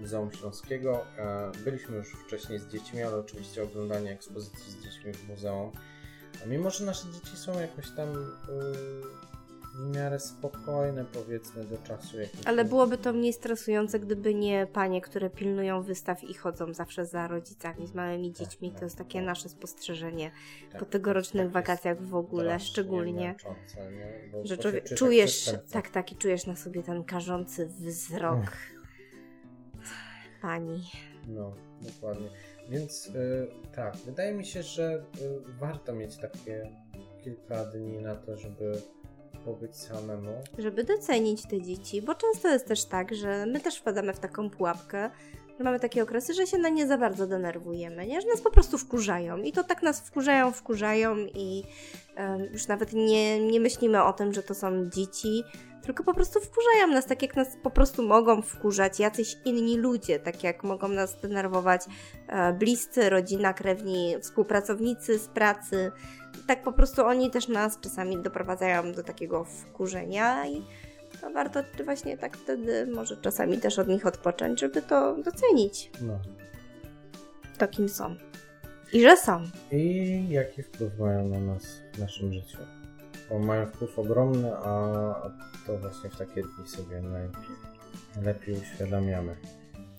Muzeum 0.00 0.32
Śląskiego. 0.32 1.04
E, 1.18 1.52
Byliśmy 1.64 1.96
już 1.96 2.08
wcześniej 2.08 2.58
z 2.58 2.66
dziećmi, 2.66 3.02
ale 3.02 3.16
oczywiście 3.16 3.62
oglądanie 3.62 4.12
ekspozycji 4.12 4.72
z 4.72 4.84
dziećmi 4.84 5.12
w 5.12 5.28
muzeum. 5.28 5.70
A 6.42 6.46
mimo, 6.46 6.70
że 6.70 6.84
nasze 6.84 7.08
dzieci 7.12 7.36
są 7.36 7.60
jakoś 7.60 7.90
tam 7.90 8.08
y, 8.08 8.14
w 9.74 9.96
miarę 9.96 10.20
spokojne, 10.20 11.04
powiedzmy, 11.12 11.64
do 11.64 11.78
czasu. 11.78 12.20
jak 12.20 12.30
Ale 12.44 12.64
byłoby 12.64 12.98
to 12.98 13.12
mniej 13.12 13.32
stresujące, 13.32 14.00
gdyby 14.00 14.34
nie 14.34 14.66
panie, 14.72 15.00
które 15.00 15.30
pilnują 15.30 15.82
wystaw 15.82 16.24
i 16.24 16.34
chodzą 16.34 16.74
zawsze 16.74 17.06
za 17.06 17.28
rodzicami 17.28 17.86
z 17.86 17.94
małymi 17.94 18.32
dziećmi. 18.32 18.72
To 18.72 18.84
jest 18.84 18.98
takie 18.98 19.22
nasze 19.22 19.48
spostrzeżenie 19.48 20.30
tak, 20.72 20.80
po 20.80 20.86
tegorocznych 20.86 21.44
tak 21.44 21.52
wakacjach 21.52 22.02
w 22.02 22.14
ogóle, 22.14 22.60
szczególnie. 22.60 23.12
nie? 23.12 23.34
Bo 24.32 24.46
Że 24.46 24.58
człowiek, 24.58 24.84
czujesz, 24.84 25.54
tak, 25.72 25.90
tak, 25.90 26.12
i 26.12 26.16
czujesz 26.16 26.46
na 26.46 26.56
sobie 26.56 26.82
ten 26.82 27.04
karzący 27.04 27.66
wzrok 27.66 28.52
pani. 30.44 30.90
No, 31.28 31.52
dokładnie. 31.80 32.28
Więc 32.68 33.06
y, 33.06 33.46
tak, 33.74 33.96
wydaje 33.96 34.34
mi 34.34 34.44
się, 34.44 34.62
że 34.62 34.94
y, 34.94 35.58
warto 35.60 35.92
mieć 35.92 36.16
takie 36.16 36.70
kilka 37.24 37.64
dni 37.64 37.98
na 37.98 38.14
to, 38.14 38.36
żeby 38.36 38.72
pobyć 39.44 39.76
samemu. 39.76 40.32
żeby 40.58 40.84
docenić 40.84 41.42
te 41.42 41.62
dzieci, 41.62 42.02
bo 42.02 42.14
często 42.14 42.48
jest 42.48 42.66
też 42.66 42.84
tak, 42.84 43.14
że 43.14 43.46
my 43.46 43.60
też 43.60 43.76
wpadamy 43.76 44.14
w 44.14 44.18
taką 44.18 44.50
pułapkę, 44.50 45.10
że 45.58 45.64
mamy 45.64 45.80
takie 45.80 46.02
okresy, 46.02 46.34
że 46.34 46.46
się 46.46 46.58
na 46.58 46.68
nie 46.68 46.86
za 46.86 46.98
bardzo 46.98 47.26
denerwujemy, 47.26 48.06
nie? 48.06 48.20
że 48.20 48.28
nas 48.28 48.40
po 48.40 48.50
prostu 48.50 48.78
wkurzają 48.78 49.38
i 49.38 49.52
to 49.52 49.64
tak 49.64 49.82
nas 49.82 50.00
wkurzają, 50.00 50.52
wkurzają 50.52 51.16
i 51.16 51.62
em, 52.16 52.44
już 52.52 52.68
nawet 52.68 52.92
nie, 52.92 53.46
nie 53.50 53.60
myślimy 53.60 54.04
o 54.04 54.12
tym, 54.12 54.34
że 54.34 54.42
to 54.42 54.54
są 54.54 54.90
dzieci, 54.90 55.44
tylko 55.84 56.04
po 56.04 56.14
prostu 56.14 56.40
wkurzają 56.40 56.86
nas, 56.94 57.06
tak 57.06 57.22
jak 57.22 57.36
nas 57.36 57.48
po 57.62 57.70
prostu 57.70 58.02
mogą 58.02 58.42
wkurzać 58.42 59.00
jacyś 59.00 59.36
inni 59.44 59.76
ludzie, 59.78 60.18
tak 60.18 60.44
jak 60.44 60.64
mogą 60.64 60.88
nas 60.88 61.20
denerwować 61.20 61.80
e, 62.28 62.52
bliscy, 62.52 63.10
rodzina, 63.10 63.52
krewni, 63.54 64.14
współpracownicy 64.20 65.18
z 65.18 65.28
pracy. 65.28 65.92
Tak 66.46 66.62
po 66.62 66.72
prostu 66.72 67.04
oni 67.06 67.30
też 67.30 67.48
nas 67.48 67.80
czasami 67.80 68.22
doprowadzają 68.22 68.92
do 68.92 69.02
takiego 69.02 69.44
wkurzenia 69.44 70.46
i 70.46 70.64
to 71.20 71.30
warto 71.30 71.60
właśnie 71.84 72.18
tak 72.18 72.36
wtedy 72.36 72.86
może 72.86 73.16
czasami 73.16 73.58
też 73.58 73.78
od 73.78 73.88
nich 73.88 74.06
odpocząć, 74.06 74.60
żeby 74.60 74.82
to 74.82 75.16
docenić, 75.16 75.90
No. 76.00 76.18
to 77.58 77.68
kim 77.68 77.88
są. 77.88 78.16
I 78.92 79.02
że 79.02 79.16
są. 79.16 79.42
I 79.72 80.28
jaki 80.28 80.62
wpływ 80.62 80.98
mają 80.98 81.28
na 81.28 81.40
nas 81.40 81.62
w 81.92 81.98
naszym 81.98 82.32
życiu? 82.32 82.58
Bo 83.30 83.38
mają 83.38 83.66
wpływ 83.66 83.98
ogromny, 83.98 84.52
a 84.56 85.30
to 85.66 85.78
właśnie 85.78 86.10
w 86.10 86.16
takie 86.16 86.42
dni 86.42 86.68
sobie 86.68 87.02
najlepiej 88.16 88.54
uświadamiamy. 88.54 89.36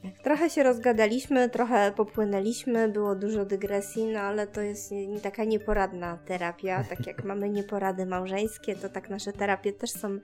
Tak, 0.03 0.23
Trochę 0.23 0.49
się 0.49 0.63
rozgadaliśmy, 0.63 1.49
trochę 1.49 1.91
popłynęliśmy, 1.91 2.89
było 2.89 3.15
dużo 3.15 3.45
dygresji, 3.45 4.05
no 4.05 4.19
ale 4.19 4.47
to 4.47 4.61
jest 4.61 4.93
taka 5.23 5.43
nieporadna 5.43 6.17
terapia. 6.25 6.83
Tak 6.83 7.07
jak 7.07 7.23
mamy 7.29 7.49
nieporady 7.49 8.05
małżeńskie, 8.05 8.75
to 8.75 8.89
tak 8.89 9.09
nasze 9.09 9.33
terapie 9.33 9.73
też 9.73 9.91
są 9.91 10.19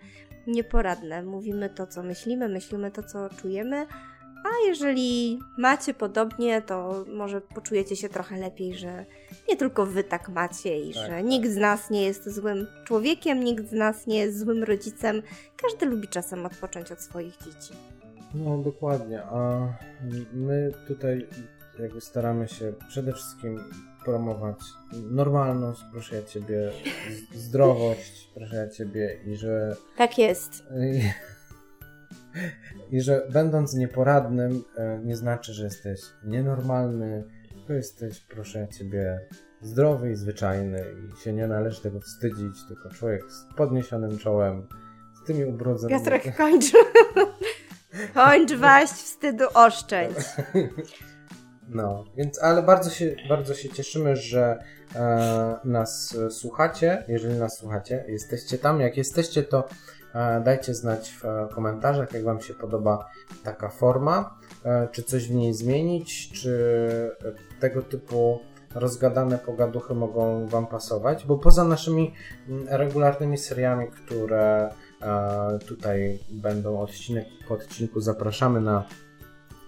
nieporadne. 0.48 1.24
Mówimy 1.24 1.70
to, 1.70 1.88
co 1.88 2.04
myślimy, 2.04 2.50
myślimy 2.50 2.92
to, 2.92 3.04
co 3.04 3.30
czujemy. 3.30 3.88
A 4.44 4.68
jeżeli 4.68 5.40
macie 5.58 5.94
podobnie, 5.94 6.62
to 6.62 7.06
może 7.14 7.42
poczujecie 7.42 7.96
się 7.96 8.10
trochę 8.10 8.38
lepiej, 8.38 8.74
że 8.78 9.06
nie 9.50 9.58
tylko 9.58 9.86
wy 9.86 10.04
tak 10.04 10.30
macie 10.30 10.80
i 10.80 10.94
Tak, 10.94 11.04
że 11.04 11.10
tak. 11.10 11.26
nikt 11.26 11.50
z 11.50 11.58
nas 11.58 11.90
nie 11.90 12.04
jest 12.04 12.30
złym 12.30 12.68
człowiekiem, 12.84 13.44
nikt 13.44 13.70
z 13.70 13.74
nas 13.74 14.08
nie 14.08 14.20
jest 14.20 14.40
złym 14.40 14.64
rodzicem. 14.64 15.22
Każdy 15.62 15.86
lubi 15.86 16.08
czasem 16.08 16.46
odpocząć 16.46 16.92
od 16.92 17.02
swoich 17.02 17.38
dzieci. 17.38 17.74
No 18.34 18.58
dokładnie, 18.58 19.24
a 19.24 19.68
my 20.34 20.72
tutaj 20.88 21.28
jakby 21.80 22.02
staramy 22.02 22.48
się 22.48 22.74
przede 22.88 23.14
wszystkim 23.14 23.60
promować 24.06 24.58
normalność, 25.12 25.82
proszę 25.92 26.16
ja 26.16 26.24
Ciebie, 26.24 26.72
zdrowość, 27.36 28.30
proszę 28.36 28.56
ja 28.56 28.70
Ciebie 28.70 29.18
i 29.26 29.36
że 29.36 29.76
Tak 29.98 30.18
jest. 30.18 30.64
I, 32.92 33.02
że 33.02 33.28
będąc 33.34 33.74
nieporadnym, 33.74 34.64
e, 34.78 35.00
nie 35.04 35.16
znaczy, 35.16 35.54
że 35.54 35.64
jesteś 35.64 36.02
nienormalny, 36.24 37.24
to 37.68 37.74
jesteś, 37.74 38.20
proszę 38.20 38.68
ciebie, 38.78 39.20
zdrowy 39.62 40.12
i 40.12 40.16
zwyczajny 40.16 40.86
i 41.08 41.22
się 41.24 41.34
nie 41.34 41.48
należy 41.48 41.82
tego 41.82 42.00
wstydzić, 42.00 42.64
tylko 42.68 42.90
człowiek 42.90 43.32
z 43.32 43.56
podniesionym 43.56 44.18
czołem, 44.18 44.68
z 45.24 45.28
tymi 45.28 45.46
ubrudzonymi... 45.46 46.00
Piotrek, 46.00 46.36
kończ. 46.36 46.66
kończ 48.14 48.54
waść, 48.54 48.94
wstydu 48.94 49.46
oszczędź. 49.54 50.16
No, 51.74 52.06
więc 52.18 52.44
ale 52.44 52.64
bardzo 52.64 52.90
się, 52.90 53.16
bardzo 53.30 53.54
się 53.54 53.70
cieszymy, 53.70 54.16
że 54.16 54.64
e, 54.96 55.60
nas 55.64 56.16
e, 56.16 56.32
słuchacie. 56.32 57.04
Jeżeli 57.08 57.40
nas 57.40 57.58
słuchacie, 57.58 58.06
jesteście 58.08 58.58
tam. 58.58 58.80
Jak 58.82 58.98
jesteście, 58.98 59.44
to 59.44 59.68
dajcie 60.44 60.74
znać 60.74 61.12
w 61.12 61.26
e, 61.26 61.48
komentarzach, 61.54 62.14
jak 62.14 62.24
Wam 62.24 62.42
się 62.42 62.54
podoba 62.54 63.10
taka 63.44 63.70
forma. 63.70 64.38
E, 64.66 64.88
czy 64.92 65.04
coś 65.04 65.28
w 65.28 65.36
niej 65.36 65.54
zmienić, 65.54 66.32
czy 66.32 66.52
e, 67.26 67.60
tego 67.60 67.82
typu 67.82 68.40
rozgadane 68.76 69.38
pogaduchy 69.38 69.94
mogą 69.94 70.48
Wam 70.48 70.68
pasować, 70.68 71.26
bo 71.26 71.38
poza 71.38 71.64
naszymi 71.64 72.14
regularnymi 72.68 73.38
seriami, 73.38 73.88
które 73.88 74.70
tutaj 75.68 76.20
będą 76.30 76.82
odcinek 76.82 77.26
po 77.48 77.54
odcinku, 77.54 78.02
zapraszamy 78.02 78.62
na 78.62 78.84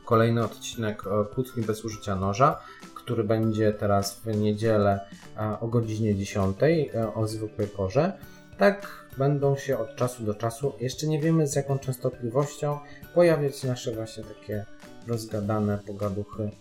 kolejny 0.05 0.43
odcinek 0.43 1.03
Kłótni 1.33 1.63
bez 1.63 1.85
użycia 1.85 2.15
noża, 2.15 2.59
który 2.95 3.23
będzie 3.23 3.73
teraz 3.73 4.19
w 4.19 4.25
niedzielę 4.25 4.99
o 5.61 5.67
godzinie 5.67 6.15
10 6.15 6.57
e, 6.63 7.13
o 7.13 7.27
zwykłej 7.27 7.67
porze. 7.67 8.13
Tak 8.57 9.02
będą 9.17 9.55
się 9.55 9.77
od 9.77 9.95
czasu 9.95 10.23
do 10.23 10.33
czasu, 10.33 10.73
jeszcze 10.79 11.07
nie 11.07 11.19
wiemy 11.19 11.47
z 11.47 11.55
jaką 11.55 11.79
częstotliwością, 11.79 12.79
pojawiać 13.13 13.63
nasze 13.63 13.91
właśnie 13.91 14.23
takie 14.23 14.65
rozgadane 15.07 15.77
pogaduchy, 15.87 16.51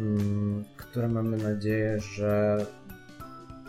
mm, 0.00 0.64
które 0.76 1.08
mamy 1.08 1.36
nadzieję, 1.36 2.00
że 2.00 2.58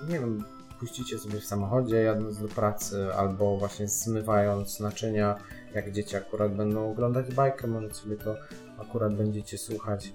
nie 0.10 0.20
wiem, 0.20 0.44
puścicie 0.80 1.20
sobie 1.20 1.40
w 1.40 1.46
samochodzie 1.46 1.96
jadąc 1.96 2.38
do 2.38 2.48
pracy 2.48 3.14
albo 3.16 3.58
właśnie 3.58 3.88
zmywając 3.88 4.80
naczynia, 4.80 5.36
jak 5.76 5.92
dzieci 5.92 6.16
akurat 6.16 6.56
będą 6.56 6.92
oglądać 6.92 7.34
bajkę, 7.34 7.68
może 7.68 7.94
sobie 7.94 8.16
to 8.16 8.36
akurat 8.78 9.16
będziecie 9.16 9.58
słuchać, 9.58 10.14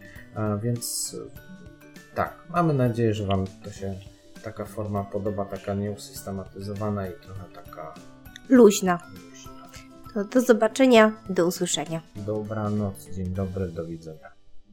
więc 0.63 1.17
tak, 2.15 2.35
mamy 2.51 2.75
nadzieję, 2.75 3.15
że 3.15 3.27
Wam 3.27 3.45
to 3.65 3.71
się 3.71 3.95
taka 4.43 4.65
forma 4.65 5.05
podoba, 5.05 5.45
taka 5.45 5.75
nieusystematyzowana 5.75 7.09
i 7.09 7.13
trochę 7.13 7.45
taka. 7.55 7.95
Luźna. 8.49 8.99
To 10.15 10.25
do 10.25 10.41
zobaczenia, 10.41 11.13
do 11.31 11.47
usłyszenia. 11.47 12.01
Dobranoc, 12.17 13.09
dzień 13.15 13.27
dobry, 13.27 13.69
do 13.69 13.87
widzenia. 13.87 14.36